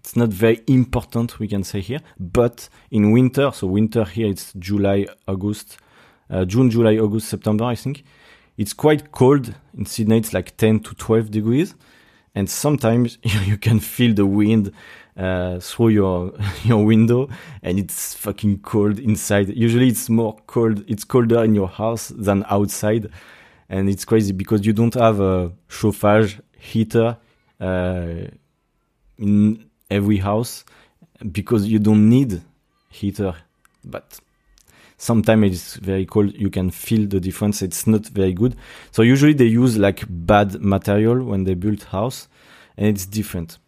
it's 0.00 0.16
not 0.16 0.30
very 0.30 0.62
important 0.66 1.38
we 1.38 1.48
can 1.48 1.64
say 1.64 1.80
here. 1.80 2.00
But 2.18 2.68
in 2.90 3.12
winter, 3.12 3.50
so 3.52 3.66
winter 3.66 4.04
here 4.04 4.28
it's 4.28 4.52
July, 4.54 5.06
August, 5.28 5.78
uh, 6.30 6.44
June, 6.44 6.70
July, 6.70 6.96
August, 6.96 7.28
September, 7.28 7.64
I 7.64 7.74
think. 7.74 8.04
It's 8.56 8.72
quite 8.72 9.12
cold 9.12 9.54
in 9.76 9.86
Sydney. 9.86 10.18
It's 10.18 10.32
like 10.32 10.56
10 10.56 10.80
to 10.80 10.94
12 10.94 11.30
degrees, 11.30 11.74
and 12.34 12.48
sometimes 12.48 13.18
you 13.22 13.56
can 13.56 13.80
feel 13.80 14.14
the 14.14 14.26
wind 14.26 14.72
uh, 15.16 15.58
through 15.60 15.88
your 15.88 16.32
your 16.64 16.84
window, 16.84 17.28
and 17.62 17.78
it's 17.78 18.14
fucking 18.14 18.60
cold 18.60 18.98
inside. 18.98 19.48
Usually, 19.48 19.88
it's 19.88 20.08
more 20.08 20.36
cold. 20.46 20.84
It's 20.88 21.04
colder 21.04 21.44
in 21.44 21.54
your 21.54 21.68
house 21.68 22.08
than 22.08 22.44
outside, 22.48 23.10
and 23.68 23.88
it's 23.88 24.04
crazy 24.04 24.32
because 24.32 24.66
you 24.66 24.72
don't 24.72 24.94
have 24.94 25.20
a 25.20 25.52
chauffage 25.68 26.40
heater 26.58 27.16
uh, 27.60 28.14
in 29.18 29.64
every 29.90 30.18
house 30.18 30.64
because 31.30 31.66
you 31.66 31.78
don't 31.78 32.08
need 32.08 32.40
heater, 32.90 33.34
but 33.84 34.18
sometimes 35.02 35.44
it's 35.50 35.74
very 35.76 36.06
cold 36.06 36.32
you 36.34 36.48
can 36.48 36.70
feel 36.70 37.08
the 37.08 37.18
difference 37.18 37.60
it's 37.60 37.88
not 37.88 38.06
very 38.06 38.32
good. 38.32 38.54
So 38.92 39.02
usually 39.02 39.32
they 39.32 39.46
use 39.46 39.76
like 39.76 40.04
bad 40.08 40.62
material 40.62 41.24
when 41.24 41.42
they 41.42 41.54
build 41.54 41.82
house 41.82 42.28
and 42.76 42.86
it's 42.86 43.04
different. 43.04 43.58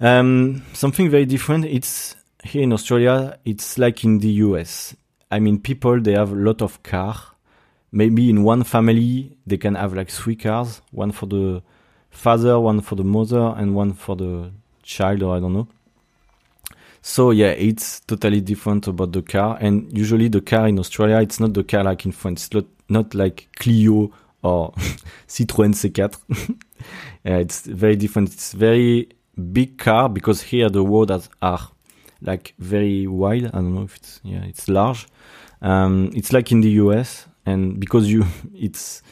Um, 0.00 0.62
something 0.74 1.08
very 1.08 1.24
different 1.24 1.64
it's 1.64 2.14
here 2.42 2.62
in 2.62 2.72
australia 2.72 3.38
it's 3.46 3.78
like 3.78 4.04
in 4.04 4.18
the 4.18 4.28
us 4.32 4.94
i 5.30 5.38
mean 5.38 5.58
people 5.58 5.98
they 6.00 6.12
have 6.12 6.32
a 6.32 6.36
lot 6.36 6.60
of 6.62 6.82
car. 6.82 7.16
Maybe 7.90 8.28
in 8.28 8.42
one 8.42 8.64
family 8.64 9.38
they 9.46 9.56
can 9.56 9.76
have 9.76 9.94
like 9.94 10.10
three 10.10 10.36
cars 10.36 10.82
one 10.90 11.12
for 11.12 11.26
the 11.26 11.62
father 12.10 12.60
one 12.60 12.80
for 12.82 12.96
the 12.96 13.04
mother 13.04 13.54
and 13.56 13.74
one 13.74 13.92
for 13.94 14.14
the 14.16 14.50
child 14.82 15.22
or 15.22 15.36
i 15.36 15.40
don't 15.40 15.54
know 15.54 15.68
so 17.06 17.32
yeah, 17.32 17.50
it's 17.50 18.00
totally 18.00 18.40
different 18.40 18.88
about 18.88 19.12
the 19.12 19.20
car. 19.20 19.58
And 19.60 19.96
usually 19.96 20.28
the 20.28 20.40
car 20.40 20.66
in 20.68 20.78
Australia, 20.78 21.20
it's 21.20 21.38
not 21.38 21.52
the 21.52 21.62
car 21.62 21.84
like 21.84 22.06
in 22.06 22.12
France. 22.12 22.46
It's 22.46 22.54
not, 22.54 22.64
not 22.88 23.14
like 23.14 23.46
Clio 23.58 24.10
or 24.42 24.72
Citroën 25.28 25.74
C4. 25.74 26.18
yeah, 27.24 27.36
it's 27.36 27.66
very 27.66 27.96
different. 27.96 28.32
It's 28.32 28.54
very 28.54 29.10
big 29.52 29.76
car 29.76 30.08
because 30.08 30.40
here 30.40 30.70
the 30.70 30.82
roads 30.82 31.28
are 31.42 31.68
like 32.22 32.54
very 32.58 33.06
wide. 33.06 33.48
I 33.48 33.50
don't 33.50 33.74
know 33.74 33.82
if 33.82 33.96
it's 33.96 34.22
yeah, 34.24 34.42
it's 34.44 34.66
large. 34.70 35.06
Um, 35.60 36.10
it's 36.14 36.32
like 36.32 36.52
in 36.52 36.62
the 36.62 36.70
US, 36.70 37.26
and 37.44 37.78
because 37.78 38.10
you, 38.10 38.24
it's 38.54 39.02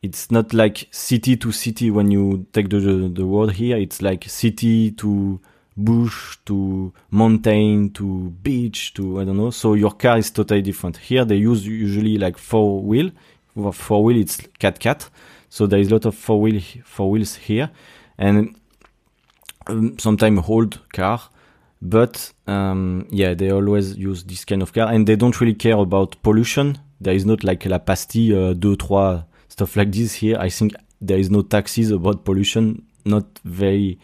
it's 0.00 0.30
not 0.30 0.54
like 0.54 0.88
city 0.92 1.36
to 1.36 1.52
city 1.52 1.90
when 1.90 2.10
you 2.10 2.46
take 2.54 2.70
the 2.70 2.80
the, 2.80 3.08
the 3.10 3.24
road 3.26 3.52
here. 3.52 3.76
It's 3.76 4.00
like 4.00 4.24
city 4.30 4.92
to 4.92 5.38
bush 5.78 6.36
to 6.44 6.92
mountain 7.10 7.90
to 7.90 8.30
beach 8.42 8.92
to 8.94 9.20
I 9.20 9.24
don't 9.24 9.36
know. 9.36 9.50
So 9.50 9.74
your 9.74 9.92
car 9.92 10.18
is 10.18 10.30
totally 10.30 10.62
different. 10.62 10.96
Here 10.96 11.24
they 11.24 11.36
use 11.36 11.66
usually 11.66 12.18
like 12.18 12.36
four 12.36 12.82
wheel. 12.82 13.10
Four 13.72 14.04
wheel 14.04 14.20
it's 14.20 14.38
quatre 14.58 14.78
quatre. 14.78 15.08
So 15.48 15.66
there 15.66 15.80
is 15.80 15.88
a 15.90 15.94
lot 15.94 16.04
of 16.04 16.14
four 16.14 16.40
wheel 16.40 16.60
four 16.84 17.10
wheels 17.10 17.36
here, 17.36 17.70
and 18.18 18.54
um, 19.68 19.98
sometimes 19.98 20.42
old 20.48 20.80
car. 20.92 21.20
But 21.80 22.32
um, 22.46 23.06
yeah, 23.10 23.34
they 23.34 23.50
always 23.52 23.96
use 23.96 24.24
this 24.24 24.44
kind 24.44 24.62
of 24.62 24.72
car, 24.72 24.92
and 24.92 25.06
they 25.06 25.16
don't 25.16 25.40
really 25.40 25.54
care 25.54 25.76
about 25.76 26.20
pollution. 26.22 26.78
There 27.00 27.14
is 27.14 27.24
not 27.24 27.44
like 27.44 27.64
la 27.66 27.78
pastille, 27.78 28.50
uh, 28.50 28.54
deux 28.54 28.76
trois 28.76 29.22
stuff 29.48 29.76
like 29.76 29.92
this 29.92 30.14
here. 30.14 30.36
I 30.38 30.50
think 30.50 30.74
there 31.00 31.18
is 31.18 31.30
no 31.30 31.42
taxes 31.42 31.92
about 31.92 32.24
pollution. 32.24 32.82
Not 33.04 33.24
very 33.44 33.98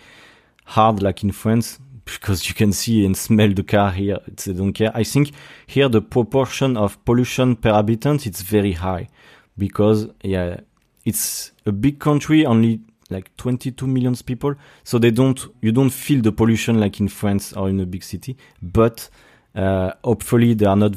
hard 0.65 1.03
like 1.03 1.23
in 1.23 1.33
France 1.33 1.79
because 2.05 2.49
you 2.49 2.55
can 2.55 2.73
see 2.73 3.05
and 3.05 3.17
smell 3.17 3.53
the 3.53 3.63
car 3.63 3.91
here. 3.91 4.19
They 4.27 4.53
don't 4.53 4.73
care. 4.73 4.91
I 4.95 5.05
think 5.05 5.33
here 5.67 5.89
the 5.89 6.03
proportion 6.03 6.77
of 6.77 7.03
pollution 7.05 7.57
per 7.57 7.73
habitant 7.73 8.27
it's 8.27 8.43
very 8.43 8.73
high 8.73 9.09
because 9.57 10.09
yeah, 10.23 10.61
it's 11.05 11.53
a 11.67 11.73
big 11.73 11.99
country, 11.99 12.45
only 12.45 12.81
like 13.11 13.37
22 13.37 13.87
million 13.87 14.15
people, 14.17 14.55
so 14.83 14.99
they 14.99 15.11
don't 15.11 15.47
you 15.61 15.73
don't 15.73 15.91
feel 15.91 16.23
the 16.23 16.33
pollution 16.33 16.81
like 16.81 17.01
in 17.01 17.09
France 17.09 17.53
or 17.53 17.69
in 17.69 17.81
a 17.81 17.87
big 17.87 18.03
city. 18.03 18.37
But 18.63 19.09
uh, 19.55 19.93
hopefully 20.03 20.55
there 20.55 20.69
are 20.69 20.77
not 20.77 20.95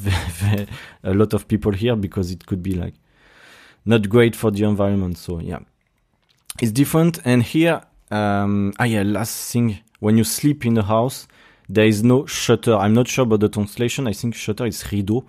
a 1.03 1.13
lot 1.13 1.34
of 1.34 1.47
people 1.47 1.71
here 1.71 1.95
because 1.95 2.32
it 2.32 2.45
could 2.45 2.63
be 2.63 2.73
like 2.73 2.95
not 3.86 4.10
great 4.10 4.36
for 4.36 4.51
the 4.51 4.63
environment. 4.63 5.17
So 5.17 5.39
yeah, 5.39 5.60
it's 6.62 6.71
different. 6.71 7.19
And 7.25 7.43
here 7.43 7.82
um, 8.12 8.74
ah 8.80 8.86
yeah, 8.86 9.04
last 9.04 9.52
thing. 9.52 9.80
When 10.00 10.17
you 10.17 10.24
sleep 10.24 10.65
in 10.65 10.76
the 10.76 10.84
house, 10.84 11.28
there 11.70 11.86
is 11.86 12.04
no 12.04 12.26
shutter. 12.26 12.76
I'm 12.76 12.93
not 12.93 13.08
sure 13.08 13.24
about 13.24 13.39
the 13.39 13.50
translation. 13.50 14.08
I 14.08 14.13
think 14.13 14.36
shutter 14.36 14.65
is 14.65 14.84
rideau. 14.91 15.26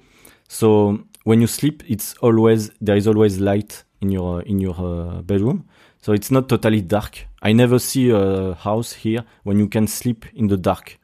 So 0.48 1.00
when 1.24 1.40
you 1.40 1.46
sleep, 1.46 1.82
it's 1.88 2.14
always 2.20 2.70
there 2.80 2.96
is 2.96 3.06
always 3.06 3.40
light 3.40 3.84
in 4.00 4.10
your 4.10 4.42
in 4.42 4.58
your 4.60 4.76
uh, 4.78 5.22
bedroom. 5.22 5.64
So 6.00 6.12
it's 6.12 6.30
not 6.30 6.48
totally 6.48 6.80
dark. 6.80 7.26
I 7.42 7.52
never 7.52 7.78
see 7.78 8.10
a 8.10 8.54
house 8.54 8.92
here 8.92 9.24
when 9.42 9.58
you 9.58 9.68
can 9.68 9.86
sleep 9.86 10.26
in 10.34 10.46
the 10.46 10.56
dark. 10.56 10.98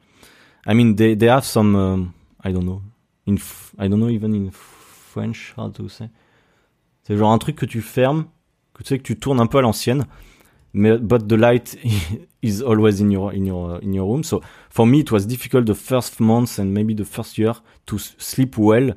I 0.67 0.75
mean, 0.75 0.97
they 0.97 1.15
they 1.15 1.27
have 1.27 1.45
some 1.45 1.75
um, 1.75 2.15
I 2.43 2.53
don't 2.53 2.67
know 2.67 2.83
in 3.27 3.39
I 3.79 3.89
don't 3.89 4.01
know 4.01 4.11
even 4.11 4.35
in 4.35 4.51
French 4.51 5.53
how 5.57 5.71
to 5.71 5.89
say. 5.89 6.11
C'est 7.03 7.17
genre 7.17 7.33
un 7.33 7.39
truc 7.39 7.57
que 7.57 7.67
tu 7.67 7.83
fermes, 7.83 8.27
que 8.73 8.83
tu 8.83 8.89
sais 8.89 8.99
que 8.99 9.03
tu 9.03 9.19
tournes 9.19 9.41
un 9.41 9.47
peu 9.47 9.59
à 9.59 9.63
l'ancienne 9.63 10.07
but 10.75 11.29
the 11.29 11.37
light 11.37 11.77
is 12.43 12.61
always 12.61 13.01
in 13.01 13.11
your 13.11 13.33
in 13.33 13.47
your 13.47 13.79
in 13.81 13.93
your 13.93 14.07
room. 14.07 14.23
So 14.23 14.43
for 14.71 14.87
me, 14.87 15.01
it 15.01 15.13
was 15.13 15.25
difficult 15.27 15.67
the 15.67 15.75
first 15.75 16.21
months 16.21 16.59
and 16.59 16.75
maybe 16.75 16.95
the 16.95 17.05
first 17.05 17.39
year 17.39 17.55
to 17.87 17.99
sleep 17.99 18.59
well. 18.59 18.91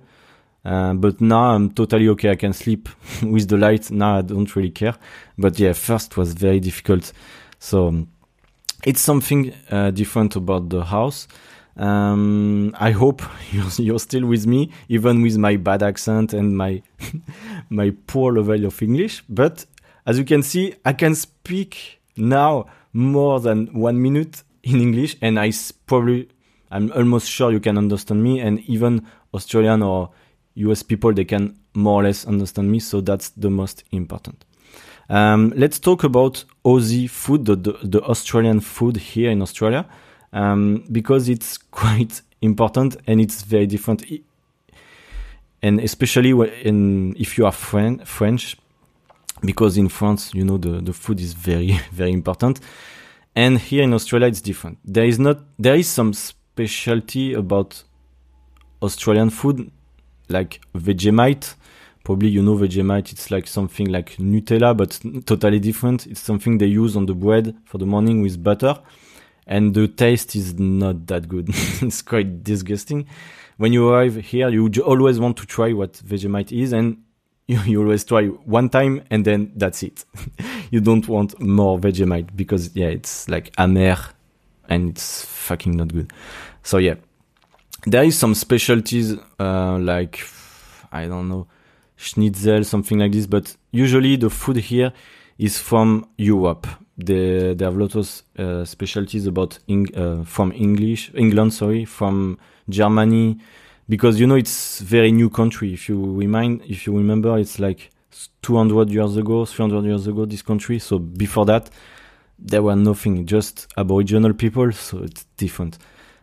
Uh, 0.66 0.94
but 0.96 1.22
now 1.22 1.52
I'm 1.56 1.72
totally 1.72 2.10
okay. 2.10 2.32
I 2.32 2.36
can 2.36 2.52
sleep 2.54 2.90
with 3.22 3.48
the 3.48 3.58
light. 3.58 3.92
Now 3.92 4.18
I 4.18 4.22
don't 4.22 4.54
really 4.56 4.72
care. 4.72 4.96
But 5.38 5.60
yeah, 5.60 5.74
first 5.74 6.18
was 6.18 6.34
very 6.34 6.60
difficult. 6.60 7.14
So 7.60 8.06
it's 8.84 9.02
something 9.02 9.54
uh, 9.72 9.92
different 9.92 10.36
about 10.36 10.70
the 10.70 10.84
house. 10.84 11.28
Um, 11.78 12.76
I 12.80 12.90
hope 12.92 13.22
you're, 13.52 13.70
you're 13.78 14.00
still 14.00 14.26
with 14.26 14.48
me, 14.48 14.72
even 14.90 15.22
with 15.22 15.38
my 15.38 15.58
bad 15.58 15.84
accent 15.84 16.34
and 16.34 16.58
my 16.58 16.82
my 17.70 17.94
poor 18.08 18.34
level 18.34 18.66
of 18.66 18.82
English. 18.82 19.24
But 19.30 19.66
as 20.08 20.18
you 20.18 20.24
can 20.24 20.42
see, 20.42 20.74
I 20.86 20.94
can 20.94 21.14
speak 21.14 22.00
now 22.16 22.68
more 22.94 23.42
than 23.42 23.68
one 23.74 24.02
minute 24.02 24.42
in 24.64 24.80
English, 24.82 25.18
and 25.22 25.38
I 25.38 25.52
probably 25.86 26.30
I'm 26.72 26.92
almost 26.94 27.30
sure 27.30 27.52
you 27.52 27.60
can 27.60 27.78
understand 27.78 28.24
me, 28.24 28.40
and 28.40 28.62
even 28.62 29.06
Australian 29.34 29.84
or 29.84 30.10
US 30.56 30.82
people 30.82 31.14
they 31.14 31.26
can 31.26 31.60
more 31.74 32.02
or 32.02 32.04
less 32.04 32.26
understand 32.26 32.72
me. 32.72 32.80
So 32.80 33.02
that's 33.02 33.30
the 33.30 33.50
most 33.50 33.84
important. 33.92 34.46
Um, 35.10 35.54
let's 35.56 35.78
talk 35.78 36.04
about 36.04 36.44
Aussie 36.66 37.10
food, 37.10 37.46
the, 37.46 37.56
the, 37.56 38.02
Australian 38.04 38.60
food 38.60 38.98
here 38.98 39.30
in 39.32 39.42
Australia, 39.42 39.86
um, 40.34 40.84
because 40.92 41.30
it's 41.30 41.58
quite 41.72 42.22
important 42.42 42.98
and 43.08 43.22
it's 43.22 43.44
very 43.44 43.68
different. 43.68 44.04
And 45.62 45.80
especially 45.80 46.32
in, 46.64 47.16
if 47.18 47.38
you 47.38 47.46
are 47.46 47.52
French, 47.54 48.58
because 49.42 49.78
in 49.78 49.90
France, 49.90 50.34
you 50.34 50.44
know, 50.44 50.58
the, 50.58 50.82
the 50.82 50.94
food 50.94 51.20
is 51.20 51.34
very, 51.34 51.80
very 51.92 52.12
important. 52.12 52.60
And 53.36 53.60
here 53.60 53.84
in 53.84 53.94
Australia, 53.94 54.28
it's 54.28 54.42
different. 54.42 54.80
There 54.84 55.06
is 55.06 55.20
not, 55.20 55.40
there 55.60 55.76
is 55.76 55.88
some 55.88 56.14
specialty 56.14 57.34
about 57.34 57.84
Australian 58.82 59.30
food, 59.30 59.72
like 60.30 60.60
Vegemite, 60.76 61.56
probably 62.04 62.30
you 62.30 62.42
know 62.42 62.56
Vegemite. 62.56 63.12
It's 63.12 63.30
like 63.30 63.48
something 63.48 63.88
like 63.92 64.16
Nutella, 64.18 64.76
but 64.76 65.00
totally 65.26 65.60
different. 65.60 66.08
It's 66.08 66.22
something 66.22 66.58
they 66.58 66.68
use 66.68 66.96
on 66.96 67.06
the 67.06 67.14
bread 67.14 67.56
for 67.66 67.78
the 67.78 67.86
morning 67.86 68.22
with 68.22 68.42
butter, 68.42 68.80
and 69.46 69.74
the 69.74 69.88
taste 69.88 70.36
is 70.36 70.58
not 70.58 71.06
that 71.08 71.28
good. 71.28 71.50
it's 71.82 72.02
quite 72.02 72.44
disgusting. 72.44 73.08
When 73.58 73.74
you 73.74 73.90
arrive 73.90 74.16
here, 74.16 74.50
you 74.50 74.70
always 74.84 75.20
want 75.20 75.38
to 75.38 75.46
try 75.46 75.74
what 75.74 75.94
Vegemite 75.94 76.52
is, 76.52 76.74
and 76.74 77.04
you, 77.48 77.60
you 77.62 77.82
always 77.82 78.04
try 78.04 78.28
one 78.28 78.70
time, 78.70 79.04
and 79.10 79.26
then 79.26 79.52
that's 79.56 79.84
it. 79.84 80.06
you 80.72 80.80
don't 80.82 81.08
want 81.08 81.40
more 81.40 81.80
Vegemite 81.80 82.36
because 82.36 82.76
yeah, 82.76 82.88
it's 82.88 83.30
like 83.30 83.52
amer, 83.60 83.98
and 84.70 84.90
it's 84.90 85.26
fucking 85.26 85.76
not 85.78 85.94
good. 85.94 86.12
So 86.64 86.78
yeah, 86.78 86.96
there 87.86 88.04
is 88.04 88.18
some 88.18 88.36
specialties 88.36 89.16
uh, 89.40 89.78
like 89.80 90.20
I 90.92 91.06
don't 91.08 91.30
know 91.30 91.48
schnitzel, 91.98 92.64
something 92.64 93.00
like 93.00 93.12
this. 93.12 93.28
But 93.28 93.56
usually 93.72 94.16
the 94.16 94.30
food 94.30 94.58
here 94.58 94.94
is 95.38 95.60
from 95.60 96.08
Europe. 96.18 96.68
They, 96.98 97.54
they 97.54 97.66
have 97.66 97.78
lots 97.78 97.96
of 97.96 98.24
uh, 98.40 98.66
specialties 98.66 99.28
about 99.28 99.60
Eng, 99.68 99.88
uh, 99.96 100.24
from 100.24 100.52
English, 100.54 101.12
England, 101.14 101.54
sorry, 101.54 101.86
from 101.86 102.40
Germany, 102.70 103.38
because 103.90 104.20
you 104.20 104.28
know 104.28 104.36
it's 104.36 104.80
very 104.80 105.12
new 105.12 105.30
country. 105.30 105.74
If 105.74 105.90
you 105.90 106.16
remind, 106.16 106.62
if 106.64 106.86
you 106.88 106.98
remember, 106.98 107.38
it's 107.38 107.60
like 107.60 107.92
200 108.42 108.90
years 108.90 109.18
ago, 109.18 109.46
300 109.46 109.86
years 109.86 110.08
ago, 110.08 110.26
this 110.26 110.42
country. 110.42 110.80
So 110.80 111.00
before 111.00 111.46
that, 111.46 111.70
there 112.40 112.62
were 112.62 112.76
nothing, 112.76 113.26
just 113.26 113.68
Aboriginal 113.78 114.34
people. 114.34 114.72
So 114.72 115.00
it's 115.04 115.26
different. 115.38 115.78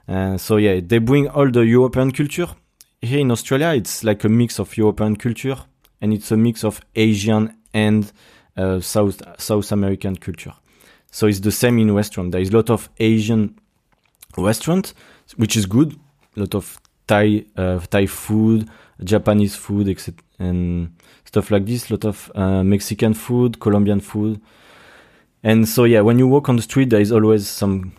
Uh, 0.07 0.37
so 0.37 0.57
yeah, 0.59 0.81
they 0.85 0.99
bring 0.99 1.29
all 1.29 1.51
the 1.51 1.63
European 1.63 2.13
culture 2.13 2.49
here 3.05 3.21
in 3.21 3.31
Australia, 3.31 3.69
it's 3.69 4.03
like 4.03 4.25
a 4.25 4.29
mix 4.29 4.59
of 4.59 4.77
European 4.77 5.17
culture 5.17 5.57
and 6.01 6.13
it's 6.13 6.31
a 6.31 6.37
mix 6.37 6.65
of 6.65 6.81
Asian 6.95 7.55
and 7.73 8.11
uh, 8.57 8.81
South 8.81 9.23
South 9.39 9.71
American 9.73 10.17
culture. 10.17 10.55
So 11.11 11.27
it's 11.27 11.41
the 11.41 11.53
same 11.53 11.79
in 11.79 11.95
restaurant. 11.95 12.33
There 12.33 12.41
is 12.41 12.51
a 12.51 12.57
lot 12.57 12.71
of 12.71 12.89
Asian 12.99 13.59
restaurant, 14.37 14.95
which 15.37 15.57
is 15.57 15.67
good. 15.67 15.95
A 16.37 16.41
lot 16.41 16.55
of 16.55 16.81
Thai 17.07 17.45
uh, 17.57 17.79
Thai 17.81 18.07
food, 18.07 18.69
Japanese 19.03 19.57
food, 19.57 19.89
etc., 19.89 20.15
and 20.39 20.95
stuff 21.25 21.51
like 21.51 21.67
this. 21.67 21.91
A 21.91 21.95
lot 21.95 22.05
of 22.05 22.33
uh, 22.35 22.63
Mexican 22.63 23.15
food, 23.15 23.61
Colombian 23.61 24.01
food, 24.01 24.41
and 25.43 25.69
so 25.69 25.85
yeah, 25.85 26.01
when 26.01 26.19
you 26.19 26.27
walk 26.27 26.49
on 26.49 26.57
the 26.57 26.63
street, 26.63 26.91
there 26.91 27.01
is 27.01 27.13
always 27.13 27.47
some 27.49 27.93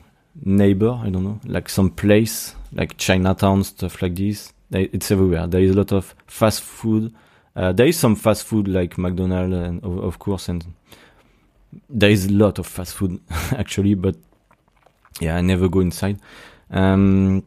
neighbor. 0.44 0.92
I 0.92 1.10
don't 1.10 1.24
know, 1.24 1.40
like 1.46 1.70
some 1.70 1.90
place, 1.90 2.56
like 2.74 2.98
Chinatown, 2.98 3.64
stuff 3.64 4.02
like 4.02 4.16
this 4.16 4.52
it's 4.72 5.12
everywhere. 5.12 5.48
There 5.48 5.62
is 5.62 5.72
a 5.72 5.78
lot 5.78 5.92
of 5.92 6.16
fast 6.28 6.62
food. 6.62 7.14
Uh, 7.56 7.72
there 7.72 7.88
is 7.88 7.98
some 7.98 8.16
fast 8.16 8.46
food 8.46 8.68
like 8.68 8.98
McDonald's, 8.98 9.56
and 9.56 9.84
of 9.84 10.20
course, 10.20 10.50
and 10.50 10.66
there 11.90 12.10
is 12.10 12.26
a 12.26 12.34
lot 12.34 12.60
of 12.60 12.68
fast 12.68 12.96
food 12.96 13.20
actually. 13.52 13.94
But 13.94 14.16
yeah, 15.20 15.38
I 15.38 15.42
never 15.42 15.70
go 15.70 15.80
inside. 15.80 16.20
Um, 16.70 17.46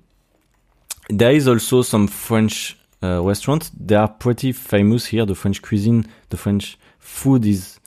there 1.08 1.32
is 1.32 1.48
also 1.48 1.82
some 1.82 2.06
French 2.06 2.76
uh, 3.02 3.22
restaurants. 3.22 3.70
They 3.78 3.94
are 3.94 4.08
pretty 4.08 4.52
famous 4.52 5.06
here. 5.06 5.24
The 5.24 5.34
French 5.34 5.62
cuisine, 5.62 6.06
the 6.28 6.36
French 6.36 6.78
food 6.98 7.46
is 7.46 7.78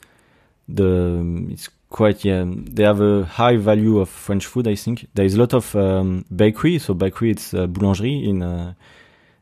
the 0.68 1.46
it's 1.50 1.68
quite 1.90 2.24
yeah. 2.24 2.44
They 2.46 2.84
have 2.84 3.00
a 3.00 3.24
high 3.24 3.56
value 3.56 3.98
of 3.98 4.08
French 4.08 4.46
food. 4.46 4.66
I 4.68 4.74
think 4.74 5.06
there 5.14 5.24
is 5.24 5.34
a 5.34 5.38
lot 5.38 5.54
of 5.54 5.74
um, 5.76 6.24
bakery. 6.34 6.78
So 6.78 6.94
bakery, 6.94 7.30
it's 7.30 7.54
uh, 7.54 7.66
boulangerie 7.66 8.26
in 8.26 8.42
uh, 8.42 8.74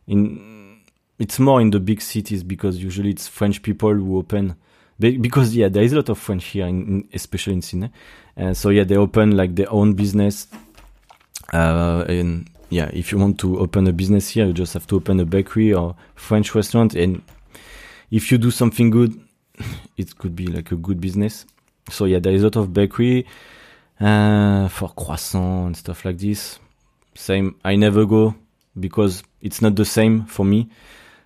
in 0.07 0.81
it's 1.19 1.38
more 1.38 1.61
in 1.61 1.71
the 1.71 1.81
big 1.81 2.01
cities 2.01 2.43
because 2.43 2.83
usually 2.83 3.11
it's 3.11 3.29
French 3.29 3.62
people 3.62 3.95
who 3.95 4.19
open 4.19 4.57
because 4.99 5.57
yeah 5.57 5.69
there 5.69 5.83
is 5.83 5.93
a 5.93 5.97
lot 5.97 6.09
of 6.09 6.19
French 6.19 6.45
here 6.47 6.66
in, 6.66 6.87
in, 6.87 7.09
especially 7.14 7.55
in 7.55 7.62
Sydney 7.62 7.90
and 8.37 8.57
so 8.57 8.69
yeah 8.69 8.85
they 8.85 8.97
open 8.97 9.37
like 9.37 9.55
their 9.55 9.71
own 9.73 9.95
business 9.95 10.47
uh, 11.53 12.05
and 12.09 12.50
yeah 12.70 12.90
if 12.92 13.12
you 13.12 13.18
want 13.18 13.38
to 13.38 13.59
open 13.59 13.87
a 13.87 13.92
business 13.92 14.30
here 14.30 14.46
you 14.46 14.52
just 14.52 14.72
have 14.72 14.87
to 14.87 14.96
open 14.96 15.20
a 15.20 15.24
bakery 15.24 15.72
or 15.72 15.94
French 16.14 16.54
restaurant 16.54 16.94
and 16.94 17.22
if 18.11 18.33
you 18.33 18.38
do 18.38 18.50
something 18.50 18.90
good 18.90 19.20
it 19.96 20.16
could 20.18 20.35
be 20.35 20.46
like 20.46 20.72
a 20.72 20.76
good 20.76 21.00
business 21.00 21.44
so 21.90 22.04
yeah 22.06 22.18
there 22.18 22.33
is 22.33 22.42
a 22.42 22.46
lot 22.46 22.56
of 22.56 22.72
bakery 22.72 23.26
uh, 24.00 24.66
for 24.68 24.88
croissant 24.90 25.66
and 25.66 25.76
stuff 25.76 26.04
like 26.04 26.18
this 26.18 26.59
same 27.14 27.56
I 27.64 27.76
never 27.76 28.06
go 28.06 28.35
because 28.78 29.22
it's 29.40 29.61
not 29.61 29.76
the 29.76 29.85
same 29.85 30.24
for 30.26 30.44
me. 30.44 30.68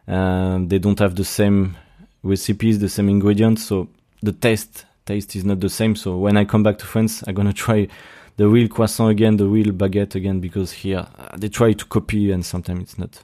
Um, 0.07 0.69
they 0.69 0.79
don't 0.79 0.99
have 0.99 1.17
the 1.17 1.25
same 1.25 1.77
recipes, 2.23 2.79
the 2.79 2.89
same 2.89 3.09
ingredients, 3.09 3.65
so 3.65 3.89
the 4.23 4.33
taste 4.33 4.87
taste 5.07 5.37
is 5.37 5.45
not 5.45 5.61
the 5.61 5.69
same. 5.69 5.97
So 5.97 6.17
when 6.17 6.37
I 6.37 6.45
come 6.45 6.63
back 6.63 6.79
to 6.79 6.87
France, 6.87 7.23
I'm 7.27 7.35
gonna 7.35 7.53
try 7.67 7.89
the 8.37 8.49
real 8.49 8.69
croissant 8.69 9.11
again, 9.11 9.37
the 9.37 9.47
real 9.47 9.73
baguette 9.73 10.15
again, 10.15 10.41
because 10.41 10.73
here 10.73 11.07
uh, 11.19 11.37
they 11.37 11.49
try 11.49 11.73
to 11.73 11.85
copy 11.85 12.33
and 12.33 12.45
sometimes 12.45 12.83
it's 12.83 12.99
not 12.99 13.21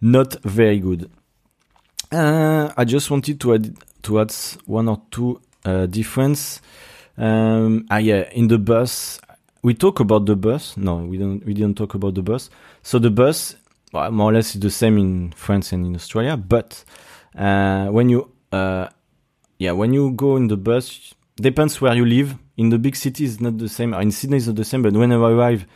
not 0.00 0.42
very 0.42 0.78
good. 0.78 1.10
Uh, 2.12 2.72
I 2.76 2.84
just 2.84 3.10
wanted 3.10 3.40
to 3.40 3.54
add 3.54 3.76
to 4.02 4.20
add 4.20 4.32
one 4.66 4.88
or 4.88 5.00
two 5.10 5.40
uh, 5.64 5.86
difference. 5.86 6.60
Um, 7.16 7.86
ah 7.90 7.98
yeah, 7.98 8.28
in 8.32 8.48
the 8.48 8.58
bus, 8.58 9.20
we 9.62 9.74
talk 9.74 10.00
about 10.00 10.26
the 10.26 10.36
bus. 10.36 10.76
No, 10.76 10.96
we 10.96 11.18
don't. 11.18 11.44
We 11.44 11.54
didn't 11.54 11.76
talk 11.76 11.94
about 11.94 12.14
the 12.14 12.22
bus. 12.22 12.50
So 12.82 12.98
the 12.98 13.10
bus, 13.10 13.56
well, 13.92 14.10
more 14.10 14.30
or 14.30 14.34
less, 14.34 14.54
is 14.54 14.60
the 14.60 14.70
same 14.70 14.98
in 14.98 15.32
France 15.32 15.72
and 15.72 15.86
in 15.86 15.94
Australia. 15.94 16.36
But 16.36 16.82
uh, 17.36 17.88
when 17.88 18.08
you, 18.08 18.30
uh, 18.52 18.88
yeah, 19.58 19.72
when 19.72 19.92
you 19.92 20.12
go 20.12 20.36
in 20.36 20.48
the 20.48 20.56
bus, 20.56 21.14
depends 21.36 21.80
where 21.80 21.94
you 21.94 22.06
live. 22.06 22.34
In 22.60 22.68
the 22.68 22.78
big 22.78 22.94
city 22.94 23.24
cities, 23.24 23.40
not 23.40 23.56
the 23.56 23.70
same. 23.70 23.94
In 23.94 24.10
Sydney, 24.10 24.36
it's 24.36 24.46
not 24.46 24.56
the 24.56 24.64
same. 24.64 24.82
But 24.82 24.92
when 24.92 25.10
I 25.12 25.16
arrive 25.16 25.66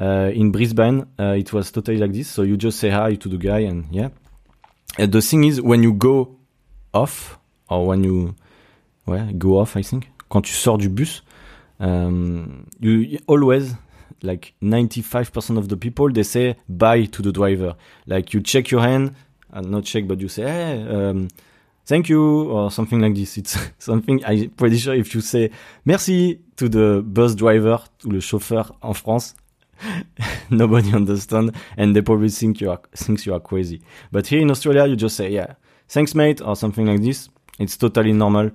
uh, 0.00 0.30
in 0.32 0.50
Brisbane, 0.50 1.06
uh, 1.18 1.34
it 1.36 1.52
was 1.52 1.70
totally 1.70 1.98
like 1.98 2.12
this. 2.12 2.28
So 2.28 2.42
you 2.42 2.56
just 2.56 2.78
say 2.78 2.88
hi 2.88 3.14
to 3.16 3.28
the 3.28 3.36
guy, 3.36 3.58
and 3.60 3.84
yeah. 3.90 4.08
And 4.96 5.12
the 5.12 5.20
thing 5.20 5.44
is, 5.44 5.60
when 5.60 5.82
you 5.82 5.92
go 5.92 6.36
off, 6.94 7.38
or 7.68 7.86
when 7.88 8.04
you, 8.04 8.34
well, 9.04 9.30
go 9.36 9.58
off, 9.58 9.76
I 9.76 9.82
think, 9.82 10.08
quand 10.30 10.40
tu 10.40 10.52
sors 10.52 10.78
du 10.78 10.88
bus, 10.88 11.22
um, 11.78 12.68
you 12.80 13.18
always 13.26 13.74
like 14.22 14.54
95% 14.62 15.58
of 15.58 15.68
the 15.68 15.76
people 15.76 16.10
they 16.10 16.22
say 16.22 16.56
bye 16.66 17.04
to 17.04 17.20
the 17.20 17.32
driver 17.32 17.76
like 18.06 18.32
you 18.32 18.40
check 18.40 18.70
your 18.70 18.80
hand 18.80 19.14
and 19.52 19.66
uh, 19.66 19.68
not 19.68 19.84
check 19.84 20.06
but 20.06 20.18
you 20.20 20.28
say 20.28 20.44
hey 20.44 20.86
um, 20.88 21.28
thank 21.84 22.08
you 22.08 22.50
or 22.50 22.70
something 22.70 23.00
like 23.00 23.14
this. 23.14 23.36
It's 23.38 23.58
something 23.78 24.24
i'm 24.24 24.50
pretty 24.50 24.78
sure 24.78 24.94
if 24.94 25.14
you 25.14 25.20
say 25.20 25.50
merci 25.84 26.40
to 26.56 26.68
the 26.68 27.02
bus 27.04 27.34
driver 27.34 27.78
to 27.98 28.08
le 28.08 28.20
chauffeur 28.20 28.72
en 28.82 28.94
france 28.94 29.34
nobody 30.50 30.94
understand 30.94 31.52
and 31.76 31.94
they 31.94 32.00
probably 32.00 32.28
think 32.28 32.60
you 32.60 32.70
are 32.70 32.80
thinks 32.94 33.26
you 33.26 33.34
are 33.34 33.40
crazy. 33.40 33.82
But 34.12 34.26
here 34.28 34.40
in 34.40 34.50
australia 34.50 34.86
you 34.86 34.96
just 34.96 35.16
say 35.16 35.30
yeah 35.30 35.54
thanks 35.88 36.14
mate 36.14 36.40
or 36.40 36.56
something 36.56 36.86
like 36.86 37.02
this. 37.02 37.28
It's 37.58 37.76
totally 37.76 38.12
normal. 38.12 38.50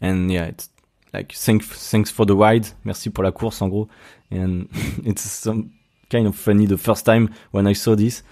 And 0.00 0.30
yeah 0.32 0.44
it's 0.44 0.70
like 1.12 1.32
thanks 1.32 1.66
thanks 1.90 2.10
for 2.10 2.26
the 2.26 2.34
ride. 2.34 2.66
Merci 2.84 3.10
pour 3.10 3.24
la 3.24 3.32
course 3.32 3.62
en 3.62 3.68
gros. 3.68 3.88
And 4.30 4.68
it's 5.04 5.22
some 5.22 5.72
kind 6.10 6.26
of 6.26 6.36
funny 6.36 6.66
the 6.66 6.78
first 6.78 7.04
time 7.04 7.34
when 7.50 7.66
I 7.66 7.74
saw 7.74 7.94
this 7.94 8.22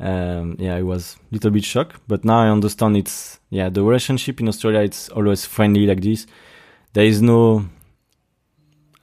um, 0.00 0.56
yeah 0.58 0.74
I 0.74 0.82
was 0.82 1.16
a 1.30 1.34
little 1.34 1.50
bit 1.50 1.64
shocked 1.64 1.96
but 2.06 2.24
now 2.24 2.40
I 2.40 2.48
understand 2.48 2.96
it's 2.96 3.40
yeah 3.50 3.68
the 3.68 3.82
relationship 3.82 4.40
in 4.40 4.48
Australia 4.48 4.80
it's 4.80 5.08
always 5.08 5.44
friendly 5.46 5.86
like 5.86 6.02
this 6.02 6.26
there 6.92 7.04
is 7.04 7.22
no 7.22 7.66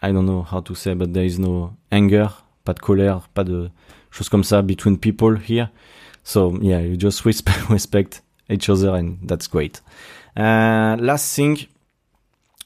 I 0.02 0.12
don't 0.12 0.26
know 0.26 0.44
how 0.44 0.62
to 0.62 0.76
say 0.76 0.94
but 0.94 1.14
there 1.14 1.26
is 1.26 1.40
no 1.40 1.78
anger 1.92 2.30
pas 2.64 2.74
de 2.74 2.80
colère, 2.80 3.28
pas 3.34 3.44
de 3.44 3.70
choses 4.12 4.30
comme 4.30 4.44
ça 4.44 4.62
between 4.62 4.98
people 4.98 5.36
here. 5.38 5.70
So 6.24 6.58
yeah, 6.62 6.80
you 6.80 6.96
just 6.96 7.26
respect, 7.26 7.70
respect 7.70 8.22
each 8.50 8.70
other 8.70 8.96
and 8.96 9.18
that's 9.24 9.48
great. 9.48 9.82
Uh, 10.36 10.98
last 11.00 11.36
thing 11.36 11.58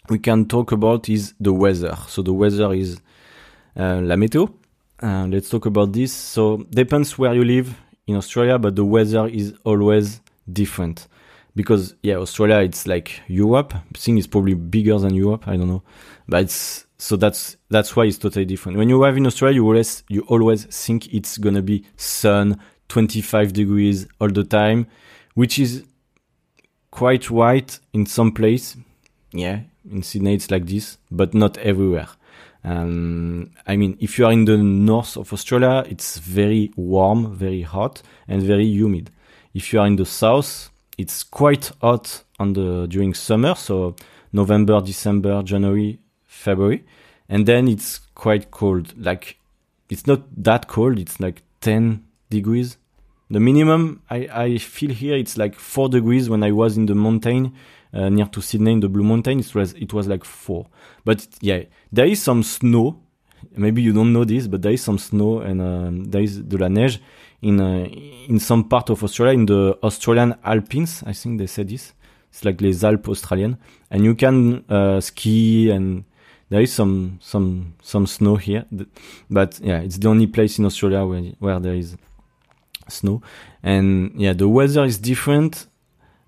we 0.10 0.20
can 0.20 0.46
talk 0.46 0.72
about 0.72 1.10
is 1.10 1.34
the 1.40 1.52
weather. 1.54 1.98
So 2.08 2.22
the 2.22 2.34
weather 2.34 2.74
is 2.74 3.00
uh, 3.76 4.02
la 4.02 4.16
météo. 4.16 4.50
Uh, 5.02 5.28
let's 5.28 5.50
talk 5.50 5.66
about 5.66 5.94
this. 5.94 6.14
So 6.14 6.66
depends 6.72 7.18
where 7.18 7.34
you 7.34 7.44
live 7.44 7.76
in 8.08 8.16
Australia, 8.16 8.58
but 8.58 8.76
the 8.76 8.86
weather 8.86 9.28
is 9.28 9.54
always 9.64 10.22
different 10.52 11.08
because 11.58 11.96
yeah, 12.04 12.16
Australia 12.16 12.60
it's 12.60 12.88
like 12.88 13.22
Europe. 13.28 13.74
I 13.76 13.98
think 13.98 14.18
it's 14.18 14.28
probably 14.28 14.54
bigger 14.54 14.98
than 14.98 15.14
Europe. 15.14 15.48
I 15.48 15.58
don't 15.58 15.68
know, 15.68 15.84
but 16.28 16.44
it's 16.44 16.86
so 16.98 17.18
that's 17.18 17.58
that's 17.70 17.96
why 17.96 18.06
it's 18.06 18.18
totally 18.18 18.46
different. 18.46 18.78
When 18.78 18.90
you 18.90 19.02
arrive 19.02 19.18
in 19.18 19.28
Australia, 19.28 19.56
you 19.56 19.66
always 19.66 20.04
you 20.08 20.22
always 20.30 20.66
think 20.66 21.14
it's 21.14 21.38
gonna 21.38 21.62
be 21.62 21.84
sun, 21.98 22.60
25 22.90 23.54
degrees 23.54 24.08
all 24.22 24.30
the 24.30 24.44
time, 24.44 24.88
which 25.34 25.60
is 25.60 25.84
quite 26.92 27.30
right 27.30 27.78
in 27.92 28.06
some 28.06 28.32
place. 28.32 28.78
Yeah, 29.32 29.62
in 29.92 30.04
Sydney 30.04 30.36
it's 30.36 30.50
like 30.50 30.66
this, 30.68 30.98
but 31.12 31.34
not 31.34 31.58
everywhere. 31.58 32.08
Um, 32.68 33.52
I 33.66 33.78
mean, 33.78 33.98
if 34.02 34.20
you 34.20 34.26
are 34.26 34.32
in 34.34 34.44
the 34.44 34.58
north 34.58 35.16
of 35.16 35.32
Australia, 35.32 35.86
it's 35.88 36.18
very 36.18 36.70
warm, 36.76 37.34
very 37.34 37.62
hot, 37.62 38.02
and 38.28 38.44
very 38.44 38.66
humid. 38.66 39.10
If 39.54 39.72
you 39.72 39.80
are 39.80 39.88
in 39.88 39.96
the 39.96 40.06
south, 40.06 40.70
it's 40.98 41.24
quite 41.24 41.72
hot 41.80 42.24
on 42.40 42.54
the 42.54 42.86
during 42.88 43.14
summer, 43.14 43.56
so 43.56 43.96
November, 44.34 44.82
December, 44.82 45.44
January, 45.44 46.00
February, 46.26 46.84
and 47.30 47.46
then 47.46 47.70
it's 47.70 48.00
quite 48.16 48.52
cold. 48.52 48.94
Like 48.98 49.38
it's 49.90 50.06
not 50.06 50.24
that 50.44 50.68
cold; 50.68 51.00
it's 51.00 51.22
like 51.22 51.44
10 51.62 52.04
degrees. 52.30 52.78
The 53.30 53.40
minimum 53.40 54.02
I, 54.10 54.30
I 54.32 54.58
feel 54.58 54.92
here 54.92 55.16
it's 55.16 55.38
like 55.38 55.56
four 55.56 55.90
degrees 55.90 56.30
when 56.30 56.44
I 56.44 56.52
was 56.52 56.78
in 56.78 56.86
the 56.86 56.96
mountain 56.96 57.54
uh, 57.94 58.10
near 58.10 58.26
to 58.28 58.42
Sydney 58.42 58.74
in 58.74 58.80
the 58.80 58.90
Blue 58.90 59.04
Mountain. 59.04 59.40
It 59.40 59.54
was 59.54 59.74
it 59.74 59.94
was 59.94 60.08
like 60.08 60.24
four. 60.24 60.68
But 61.04 61.28
yeah, 61.42 61.64
there 61.92 62.06
is 62.06 62.22
some 62.22 62.44
snow. 62.44 63.02
Maybe 63.56 63.82
you 63.82 63.94
don't 63.94 64.14
know 64.14 64.24
this, 64.24 64.48
but 64.48 64.62
there 64.62 64.72
is 64.72 64.82
some 64.82 64.98
snow 64.98 65.40
and 65.40 65.62
um, 65.62 66.06
there 66.06 66.22
is 66.22 66.40
de 66.40 66.58
la 66.58 66.70
neige 66.70 67.00
in 67.42 67.60
uh, 67.60 67.86
in 68.30 68.40
some 68.40 68.64
part 68.64 68.90
of 68.90 69.04
Australia, 69.04 69.34
in 69.34 69.46
the 69.46 69.78
Australian 69.84 70.36
Alpines. 70.44 71.04
I 71.06 71.14
think 71.14 71.40
they 71.40 71.48
said 71.48 71.70
this. 71.70 71.94
It's 72.30 72.46
like 72.46 72.62
les 72.62 72.84
Alpes 72.84 73.10
australiennes, 73.10 73.58
and 73.90 74.04
you 74.04 74.16
can 74.16 74.64
uh, 74.70 75.00
ski 75.02 75.70
and 75.70 76.04
there 76.50 76.62
is 76.62 76.72
some 76.72 77.20
some 77.22 77.74
some 77.82 78.06
snow 78.06 78.36
here. 78.36 78.66
But 79.30 79.60
yeah, 79.62 79.80
it's 79.80 79.98
the 79.98 80.10
only 80.10 80.28
place 80.28 80.60
in 80.60 80.66
Australia 80.66 81.06
where 81.06 81.34
where 81.40 81.60
there 81.60 81.76
is 81.76 81.96
snow. 82.90 83.22
And 83.64 84.12
yeah, 84.16 84.34
the 84.34 84.48
weather 84.48 84.84
is 84.86 84.98
different. 84.98 85.68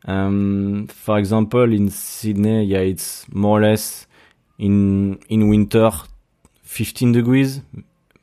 Um, 0.05 0.87
for 0.87 1.19
example, 1.19 1.71
in 1.73 1.89
Sydney, 1.89 2.63
yeah, 2.65 2.79
it's 2.79 3.25
more 3.33 3.59
or 3.59 3.63
less 3.63 4.07
in 4.57 5.19
in 5.29 5.49
winter 5.49 5.91
15 6.63 7.11
degrees, 7.11 7.61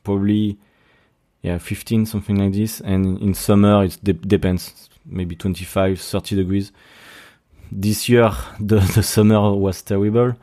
probably 0.05 0.59
yeah 1.42 1.59
15 1.59 2.07
something 2.07 2.37
like 2.37 2.53
this, 2.53 2.81
and 2.81 3.18
in 3.20 3.35
summer 3.35 3.85
it 3.85 3.99
de 4.03 4.12
depends, 4.12 4.88
maybe 5.05 5.35
25 5.35 6.01
30 6.01 6.37
degrees. 6.37 6.72
This 7.72 8.09
year 8.09 8.31
the 8.61 8.77
the 8.94 9.03
summer 9.03 9.53
was 9.55 9.83
terrible, 9.83 10.35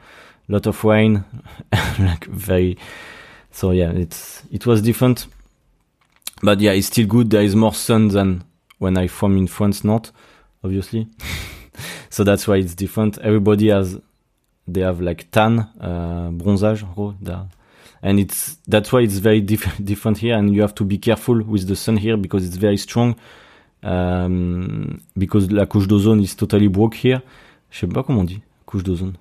lot 0.47 0.67
of 0.67 0.83
rain, 0.83 1.23
like 1.99 2.25
very. 2.25 2.77
So 3.51 3.71
yeah, 3.71 3.91
it's 3.91 4.43
it 4.51 4.65
was 4.65 4.81
different, 4.81 5.27
but 6.43 6.59
yeah, 6.59 6.71
it's 6.71 6.87
still 6.87 7.07
good. 7.07 7.29
There 7.29 7.41
is 7.41 7.55
more 7.55 7.73
sun 7.73 8.09
than 8.09 8.43
when 8.79 8.97
I 8.97 9.07
from 9.07 9.37
in 9.37 9.47
France, 9.47 9.83
not 9.83 10.11
obviously. 10.63 11.07
so 12.09 12.23
that's 12.23 12.47
why 12.47 12.57
it's 12.57 12.75
different. 12.75 13.17
Everybody 13.19 13.69
has 13.69 13.99
they 14.67 14.81
have 14.81 15.01
like 15.01 15.29
tan, 15.31 15.59
uh, 15.79 16.29
bronzage, 16.31 16.85
and 18.01 18.19
it's 18.19 18.57
that's 18.67 18.91
why 18.91 18.99
it's 19.01 19.17
very 19.17 19.41
diff- 19.41 19.77
different 19.83 20.17
here. 20.17 20.35
And 20.35 20.53
you 20.53 20.61
have 20.61 20.75
to 20.75 20.83
be 20.85 20.97
careful 20.97 21.41
with 21.41 21.67
the 21.67 21.75
sun 21.75 21.97
here 21.97 22.17
because 22.17 22.45
it's 22.45 22.57
very 22.57 22.77
strong. 22.77 23.15
Um, 23.81 25.01
because 25.17 25.51
la 25.51 25.65
couche 25.65 25.87
d'ozone 25.87 26.21
is 26.21 26.35
totally 26.35 26.67
broke 26.67 26.95
here. 26.95 27.21
Je 27.69 27.79
sais 27.79 27.87
pas 27.87 28.03
comment 28.03 28.21
on 28.21 28.23
dit 28.23 28.41
couche 28.65 28.83
d'ozone. 28.83 29.13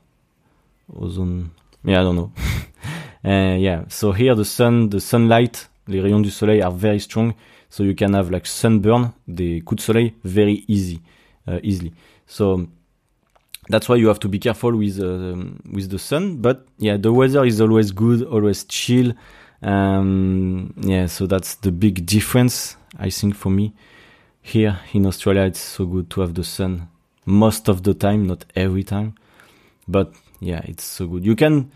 Ozone. 0.94 1.48
Yeah, 1.85 2.00
I 2.00 2.04
don't 2.04 2.14
know. 2.14 2.32
uh, 3.24 3.56
yeah. 3.56 3.85
So 3.88 4.12
here 4.12 4.35
the 4.35 4.44
sun, 4.44 4.88
the 4.90 5.00
sunlight, 5.00 5.68
les 5.88 6.01
rayons 6.01 6.21
du 6.21 6.31
soleil 6.31 6.62
are 6.62 6.73
very 6.73 7.01
strong. 7.01 7.33
So 7.71 7.85
you 7.85 7.95
can 7.95 8.14
have 8.14 8.31
like 8.31 8.47
sunburn, 8.47 9.12
des 9.29 9.62
coups 9.62 9.79
de 9.79 9.83
soleil, 9.83 10.12
very 10.25 10.64
easy 10.68 11.01
uh, 11.49 11.59
easily. 11.62 11.92
So 12.27 12.66
that's 13.68 13.88
why 13.88 13.97
you 13.97 14.09
have 14.09 14.21
to 14.21 14.29
be 14.29 14.38
careful 14.38 14.77
with 14.77 15.01
uh, 15.01 15.35
with 15.73 15.88
the 15.88 15.99
sun. 15.99 16.37
But 16.37 16.66
yeah, 16.79 16.97
the 16.99 17.12
weather 17.12 17.45
is 17.45 17.61
always 17.61 17.92
good, 17.92 18.23
always 18.25 18.64
chill. 18.64 19.14
Um, 19.62 20.75
yeah, 20.83 21.07
so 21.07 21.27
that's 21.27 21.55
the 21.57 21.71
big 21.71 22.05
difference 22.05 22.77
I 22.99 23.11
think 23.11 23.35
for 23.35 23.51
me. 23.51 23.73
Here 24.42 24.81
in 24.92 25.07
Australia, 25.07 25.42
it's 25.42 25.61
so 25.61 25.87
good 25.87 26.11
to 26.11 26.21
have 26.21 26.35
the 26.35 26.42
sun 26.45 26.88
most 27.25 27.68
of 27.68 27.85
the 27.85 27.95
time, 27.95 28.27
not 28.27 28.45
every 28.57 28.83
time, 28.83 29.14
but 29.87 30.12
yeah, 30.40 30.61
it's 30.64 30.85
so 30.85 31.07
good. 31.07 31.25
You 31.25 31.37
can 31.37 31.71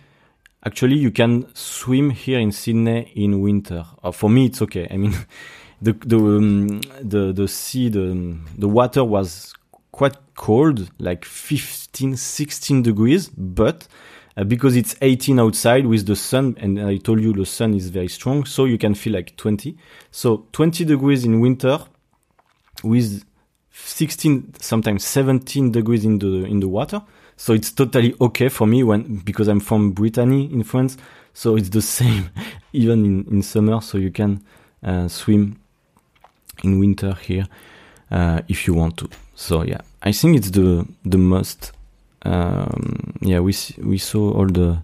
actually 0.67 0.97
you 0.97 1.13
can 1.13 1.47
swim 1.55 2.11
here 2.11 2.41
in 2.41 2.51
Sydney 2.53 3.13
in 3.15 3.41
winter. 3.41 3.87
Uh, 4.03 4.11
for 4.11 4.29
me, 4.29 4.47
it's 4.47 4.61
okay. 4.63 4.89
I 4.91 4.97
mean, 4.97 5.15
the 5.81 5.93
the 5.93 6.19
um, 6.19 6.81
the 7.01 7.33
the 7.33 7.49
sea 7.49 7.89
the 7.89 8.37
the 8.59 8.69
water 8.69 9.05
was 9.05 9.55
quite 9.93 10.17
cold, 10.35 10.91
like 10.99 11.25
15, 11.25 12.17
16 12.17 12.83
degrees, 12.83 13.31
but 13.31 13.89
uh, 14.37 14.45
because 14.45 14.77
it's 14.77 14.95
18 15.01 15.41
outside 15.41 15.87
with 15.87 16.05
the 16.05 16.17
sun, 16.17 16.55
and 16.59 16.79
I 16.79 16.99
told 16.99 17.23
you 17.23 17.33
the 17.33 17.47
sun 17.47 17.73
is 17.73 17.89
very 17.89 18.09
strong, 18.09 18.45
so 18.45 18.67
you 18.67 18.77
can 18.77 18.95
feel 18.95 19.15
like 19.15 19.37
20. 19.37 19.75
So 20.11 20.47
20 20.53 20.85
degrees 20.85 21.25
in 21.25 21.41
winter 21.41 21.79
with 22.83 23.25
16, 23.73 24.55
sometimes 24.61 25.05
17 25.05 25.73
degrees 25.73 26.05
in 26.05 26.19
the 26.19 26.45
in 26.45 26.61
the 26.61 26.69
water. 26.69 27.01
So 27.37 27.53
it's 27.53 27.71
totally 27.71 28.15
okay 28.21 28.49
for 28.49 28.67
me 28.67 28.83
when 28.83 29.17
because 29.19 29.49
I'm 29.49 29.61
from 29.61 29.93
Brittany 29.93 30.51
in 30.53 30.63
France. 30.63 30.97
So 31.35 31.57
it's 31.57 31.69
the 31.69 31.83
same 31.99 32.31
even 32.73 33.05
in, 33.05 33.27
in 33.31 33.43
summer. 33.43 33.81
So 33.81 33.99
you 33.99 34.11
can 34.11 34.43
uh, 34.83 35.09
swim 35.09 35.59
in 36.65 36.79
winter 36.79 37.15
here 37.15 37.47
uh, 38.11 38.41
if 38.49 38.67
you 38.67 38.75
want 38.75 38.97
to. 38.99 39.09
So 39.35 39.63
yeah, 39.63 39.81
I 40.03 40.13
think 40.13 40.37
it's 40.37 40.51
the 40.51 40.87
the 41.05 41.19
most. 41.19 41.73
Um, 42.23 43.13
yeah, 43.21 43.41
we 43.41 43.55
we 43.79 43.99
saw 43.99 44.33
all 44.33 44.47
the 44.47 44.79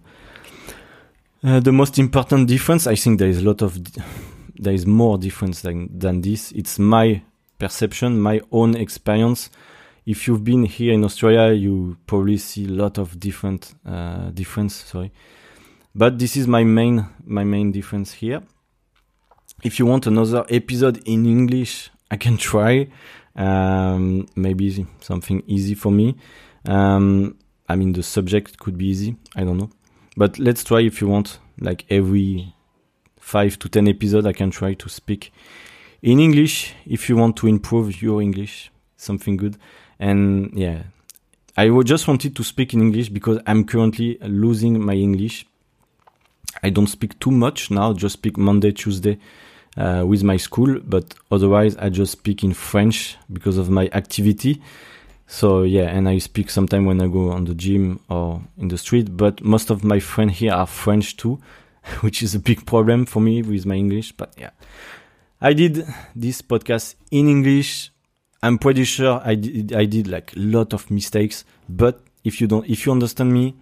uh, 1.43 1.61
the 1.61 1.73
most 1.73 1.99
important 1.99 2.49
difference. 2.49 2.87
I 2.87 2.95
think 2.95 3.19
there 3.19 3.29
is 3.29 3.39
a 3.39 3.45
lot 3.45 3.63
of 3.63 3.79
there 4.59 4.75
is 4.75 4.87
more 4.87 5.19
difference 5.19 5.63
than 5.63 5.89
than 5.99 6.21
this. 6.21 6.53
It's 6.53 6.79
my 6.79 7.23
perception, 7.59 8.21
my 8.21 8.41
own 8.51 8.77
experience. 8.77 9.51
If 10.05 10.27
you've 10.27 10.43
been 10.43 10.65
here 10.65 10.93
in 10.93 11.05
Australia, 11.05 11.55
you 11.55 11.97
probably 12.07 12.37
see 12.37 12.65
a 12.65 12.73
lot 12.73 12.99
of 12.99 13.19
different 13.21 13.75
uh, 13.87 14.31
difference. 14.31 14.75
Sorry, 14.75 15.13
but 15.95 16.19
this 16.19 16.37
is 16.37 16.47
my 16.47 16.65
main 16.65 17.07
my 17.25 17.45
main 17.45 17.71
difference 17.73 18.13
here. 18.13 18.43
If 19.63 19.79
you 19.79 19.87
want 19.87 20.07
another 20.07 20.45
episode 20.49 21.03
in 21.07 21.25
English, 21.27 21.91
I 22.11 22.17
can 22.17 22.37
try. 22.37 22.89
Um, 23.35 24.27
maybe 24.37 24.87
something 25.01 25.43
easy 25.47 25.75
for 25.75 25.91
me. 25.91 26.17
Um, 26.67 27.39
I 27.69 27.77
mean, 27.77 27.93
the 27.93 28.03
subject 28.03 28.59
could 28.59 28.77
be 28.77 28.87
easy. 28.87 29.17
I 29.37 29.45
don't 29.45 29.57
know. 29.57 29.71
But 30.17 30.39
let's 30.39 30.65
try 30.65 30.81
if 30.81 31.01
you 31.01 31.09
want. 31.09 31.39
Like 31.61 31.87
every 31.89 32.55
five 33.19 33.59
to 33.61 33.69
ten 33.69 33.89
episode, 33.89 34.27
I 34.27 34.33
can 34.33 34.51
try 34.51 34.75
to 34.75 34.89
speak 34.89 35.33
in 36.03 36.19
English 36.19 36.75
if 36.85 37.09
you 37.09 37.17
want 37.17 37.37
to 37.37 37.47
improve 37.47 38.03
your 38.03 38.21
English. 38.21 38.71
Something 38.97 39.37
good. 39.37 39.57
And 40.03 40.51
yeah, 40.55 40.83
I 41.57 41.69
just 41.85 42.09
wanted 42.09 42.35
to 42.35 42.43
speak 42.43 42.75
in 42.75 42.81
English 42.81 43.11
because 43.11 43.39
I'm 43.47 43.65
currently 43.65 44.19
losing 44.21 44.85
my 44.85 44.95
English. 44.95 45.47
I 46.61 46.71
don't 46.71 46.89
speak 46.89 47.21
too 47.21 47.31
much 47.31 47.71
now, 47.71 47.93
just 47.93 48.15
speak 48.15 48.37
Monday, 48.37 48.73
Tuesday, 48.73 49.19
uh, 49.77 50.03
with 50.05 50.25
my 50.25 50.39
school, 50.39 50.81
but 50.85 51.15
otherwise 51.31 51.77
I 51.77 51.89
just 51.89 52.11
speak 52.11 52.43
in 52.43 52.53
French 52.53 53.17
because 53.33 53.59
of 53.59 53.71
my 53.71 53.89
activity. 53.93 54.61
So 55.29 55.63
yeah, 55.63 55.85
and 55.97 56.09
I 56.09 56.19
speak 56.19 56.51
sometime 56.51 56.85
when 56.85 57.01
I 57.01 57.07
go 57.07 57.31
on 57.31 57.45
the 57.45 57.55
gym 57.55 58.01
or 58.11 58.43
in 58.59 58.69
the 58.69 58.79
street, 58.79 59.17
but 59.17 59.41
most 59.45 59.71
of 59.71 59.85
my 59.85 60.01
friends 60.01 60.39
here 60.39 60.53
are 60.53 60.67
French 60.67 61.17
too, 61.17 61.39
which 62.01 62.25
is 62.25 62.35
a 62.35 62.41
big 62.41 62.67
problem 62.67 63.07
for 63.07 63.21
me 63.21 63.41
with 63.43 63.67
my 63.67 63.77
English. 63.77 64.11
But 64.11 64.35
yeah, 64.37 64.51
I 65.41 65.53
did 65.53 65.87
this 66.17 66.43
podcast 66.43 66.97
in 67.13 67.29
English. 67.29 67.92
I'm 68.43 68.59
pretty 68.59 68.85
sure 68.85 69.21
I 69.25 69.37
did, 69.37 69.73
I 69.73 69.85
did 69.85 70.09
like 70.09 70.35
a 70.35 70.39
lot 70.39 70.73
of 70.73 70.91
mistakes, 70.91 71.45
but 71.69 72.01
if 72.25 72.41
you 72.41 72.47
don't, 72.47 72.69
if 72.69 72.87
you 72.87 72.93
understand 72.93 73.33
me, 73.33 73.55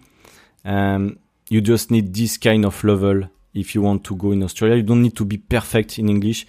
um, 0.65 1.19
you 1.49 1.61
just 1.61 1.91
need 1.91 2.13
this 2.13 2.37
kind 2.37 2.65
of 2.65 2.83
level 2.83 3.29
if 3.53 3.75
you 3.75 3.81
want 3.81 4.03
to 4.05 4.15
go 4.15 4.31
in 4.31 4.41
Australia. 4.43 4.77
You 4.77 4.83
don't 4.83 5.03
need 5.03 5.15
to 5.17 5.25
be 5.25 5.37
perfect 5.37 5.99
in 5.99 6.09
English. 6.09 6.47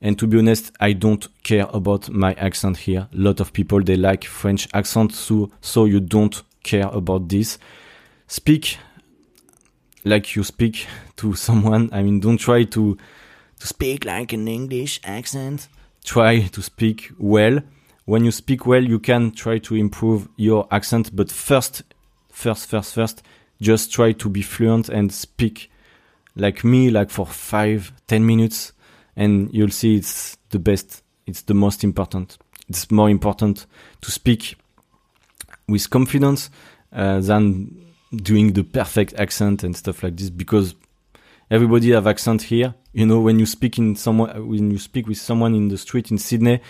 And 0.00 0.18
to 0.18 0.26
be 0.26 0.38
honest, 0.38 0.70
I 0.80 0.92
don't 0.92 1.26
care 1.42 1.66
about 1.72 2.10
my 2.10 2.34
accent 2.34 2.76
here. 2.76 3.08
A 3.12 3.16
lot 3.16 3.40
of 3.40 3.52
people, 3.52 3.82
they 3.82 3.96
like 3.96 4.24
French 4.24 4.68
accent, 4.74 5.14
so, 5.14 5.50
so 5.60 5.86
you 5.86 5.98
don't 5.98 6.42
care 6.62 6.88
about 6.88 7.28
this. 7.28 7.58
Speak 8.26 8.78
like 10.04 10.36
you 10.36 10.44
speak 10.44 10.86
to 11.16 11.34
someone. 11.46 11.88
I 11.92 12.02
mean, 12.02 12.20
don't 12.20 12.38
try 12.38 12.64
to, 12.64 12.98
to 13.60 13.66
speak 13.66 14.04
like 14.04 14.32
an 14.32 14.46
English 14.46 15.00
accent. 15.04 15.68
Try 16.04 16.42
to 16.48 16.62
speak 16.62 17.10
well. 17.18 17.60
When 18.04 18.24
you 18.24 18.30
speak 18.30 18.66
well, 18.66 18.84
you 18.84 18.98
can 18.98 19.30
try 19.30 19.58
to 19.58 19.74
improve 19.74 20.28
your 20.36 20.68
accent, 20.70 21.16
but 21.16 21.30
first, 21.30 21.82
first, 22.30 22.68
first, 22.68 22.94
first, 22.94 23.22
just 23.60 23.92
try 23.92 24.12
to 24.12 24.28
be 24.28 24.42
fluent 24.42 24.90
and 24.90 25.10
speak 25.10 25.70
like 26.36 26.64
me, 26.64 26.90
like 26.90 27.10
for 27.10 27.26
five, 27.26 27.92
ten 28.06 28.26
minutes, 28.26 28.72
and 29.16 29.52
you'll 29.52 29.70
see 29.70 29.96
it's 29.96 30.36
the 30.50 30.58
best. 30.58 31.02
It's 31.26 31.42
the 31.42 31.54
most 31.54 31.82
important. 31.82 32.36
It's 32.68 32.90
more 32.90 33.08
important 33.08 33.66
to 34.02 34.10
speak 34.10 34.56
with 35.66 35.88
confidence 35.88 36.50
uh, 36.92 37.20
than 37.20 37.84
doing 38.14 38.52
the 38.52 38.62
perfect 38.62 39.14
accent 39.14 39.64
and 39.64 39.76
stuff 39.76 40.02
like 40.02 40.16
this 40.16 40.30
because 40.30 40.74
everybody 41.50 41.92
have 41.92 42.06
accent 42.06 42.42
here. 42.42 42.74
You 42.92 43.06
know, 43.06 43.20
when 43.20 43.38
you 43.38 43.46
speak 43.46 43.78
in 43.78 43.96
someone, 43.96 44.48
when 44.48 44.70
you 44.70 44.78
speak 44.78 45.06
with 45.06 45.18
someone 45.18 45.54
in 45.54 45.68
the 45.68 45.78
street 45.78 46.10
in 46.10 46.18
Sydney, 46.18 46.60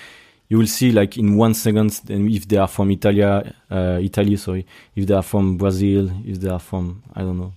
you 0.49 0.59
will 0.59 0.67
see 0.67 0.93
like 0.93 1.17
in 1.17 1.37
one 1.37 1.55
second 1.55 2.01
if 2.09 2.47
they 2.49 2.57
are 2.57 2.69
from 2.69 2.91
Italia, 2.91 3.55
uh, 3.71 3.99
Italy, 4.01 4.37
sorry, 4.37 4.67
if 4.95 5.07
they 5.07 5.15
are 5.15 5.23
from 5.23 5.57
Brazil, 5.57 6.11
if 6.25 6.41
they 6.41 6.49
are 6.49 6.59
from, 6.61 7.03
I 7.15 7.21
don't 7.21 7.39
know, 7.39 7.53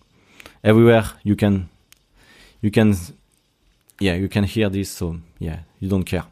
everywhere 0.64 1.06
you 1.24 1.36
can, 1.36 1.70
you 2.62 2.72
can, 2.72 2.96
yeah, 4.00 4.16
you 4.16 4.30
can 4.30 4.44
hear 4.44 4.70
this. 4.70 4.90
So 4.90 5.18
yeah, 5.40 5.60
you 5.80 5.90
don't 5.90 6.04
care. 6.04 6.24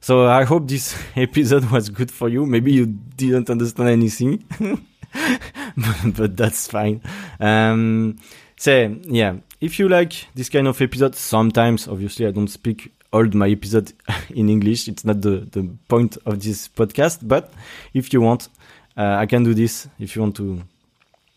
So 0.00 0.26
I 0.26 0.44
hope 0.44 0.68
this 0.68 0.96
episode 1.16 1.70
was 1.70 1.88
good 1.88 2.10
for 2.10 2.28
you. 2.28 2.46
Maybe 2.46 2.72
you 2.72 2.86
didn't 2.86 3.50
understand 3.50 3.88
anything. 3.88 4.44
but 6.16 6.36
that's 6.36 6.68
fine. 6.68 7.00
Um, 7.40 8.18
so 8.56 8.96
yeah, 9.02 9.36
if 9.60 9.78
you 9.78 9.88
like 9.88 10.26
this 10.34 10.48
kind 10.48 10.68
of 10.68 10.80
episode, 10.80 11.14
sometimes 11.14 11.88
obviously 11.88 12.26
I 12.26 12.30
don't 12.30 12.48
speak 12.48 12.92
all 13.12 13.24
my 13.32 13.48
episode 13.48 13.92
in 14.30 14.48
English. 14.48 14.88
It's 14.88 15.04
not 15.04 15.20
the 15.20 15.46
the 15.50 15.68
point 15.88 16.16
of 16.26 16.42
this 16.42 16.68
podcast. 16.68 17.20
But 17.22 17.52
if 17.94 18.12
you 18.12 18.20
want, 18.20 18.48
uh, 18.96 19.16
I 19.18 19.26
can 19.26 19.44
do 19.44 19.54
this. 19.54 19.88
If 19.98 20.16
you 20.16 20.22
want 20.22 20.36
to 20.36 20.62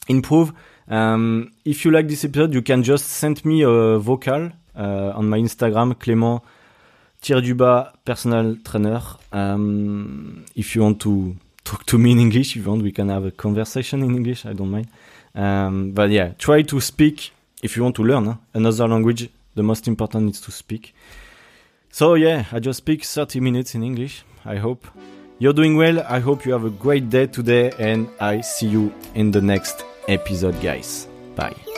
improve, 0.07 0.53
um, 0.87 1.51
if 1.65 1.85
you 1.85 1.91
like 1.91 2.07
this 2.07 2.25
episode, 2.25 2.53
you 2.53 2.61
can 2.61 2.83
just 2.83 3.05
send 3.05 3.43
me 3.45 3.63
a 3.63 3.97
vocal 3.97 4.51
uh, 4.75 5.11
on 5.15 5.29
my 5.29 5.37
Instagram, 5.37 5.95
Clément 5.95 6.41
Tire 7.21 7.91
personal 8.03 8.55
trainer. 8.63 9.01
Um, 9.31 10.43
if 10.55 10.75
you 10.75 10.81
want 10.81 10.99
to 11.01 11.35
talk 11.63 11.85
to 11.85 11.97
me 11.97 12.11
in 12.11 12.19
English 12.19 12.55
if 12.55 12.65
you 12.65 12.69
want. 12.69 12.83
We 12.83 12.91
can 12.91 13.09
have 13.09 13.25
a 13.25 13.31
conversation 13.31 14.03
in 14.03 14.15
English. 14.15 14.45
I 14.45 14.53
don't 14.53 14.71
mind. 14.71 14.87
Um, 15.33 15.91
but 15.91 16.09
yeah, 16.09 16.33
try 16.37 16.63
to 16.63 16.81
speak 16.81 17.31
if 17.61 17.75
you 17.75 17.83
want 17.83 17.95
to 17.95 18.03
learn 18.03 18.27
eh, 18.27 18.35
another 18.53 18.87
language. 18.87 19.29
The 19.55 19.63
most 19.63 19.87
important 19.87 20.35
is 20.35 20.41
to 20.41 20.51
speak. 20.51 20.95
So 21.91 22.13
yeah, 22.15 22.45
I 22.51 22.59
just 22.59 22.77
speak 22.77 23.03
30 23.03 23.39
minutes 23.41 23.75
in 23.75 23.83
English. 23.83 24.23
I 24.45 24.55
hope 24.55 24.87
you're 25.39 25.53
doing 25.53 25.75
well. 25.75 25.99
I 26.07 26.19
hope 26.19 26.45
you 26.45 26.53
have 26.53 26.65
a 26.65 26.69
great 26.69 27.09
day 27.09 27.27
today, 27.27 27.71
and 27.77 28.07
I 28.19 28.41
see 28.41 28.67
you 28.67 28.93
in 29.13 29.31
the 29.31 29.41
next 29.41 29.83
episode, 30.07 30.59
guys. 30.61 31.07
Bye. 31.35 31.70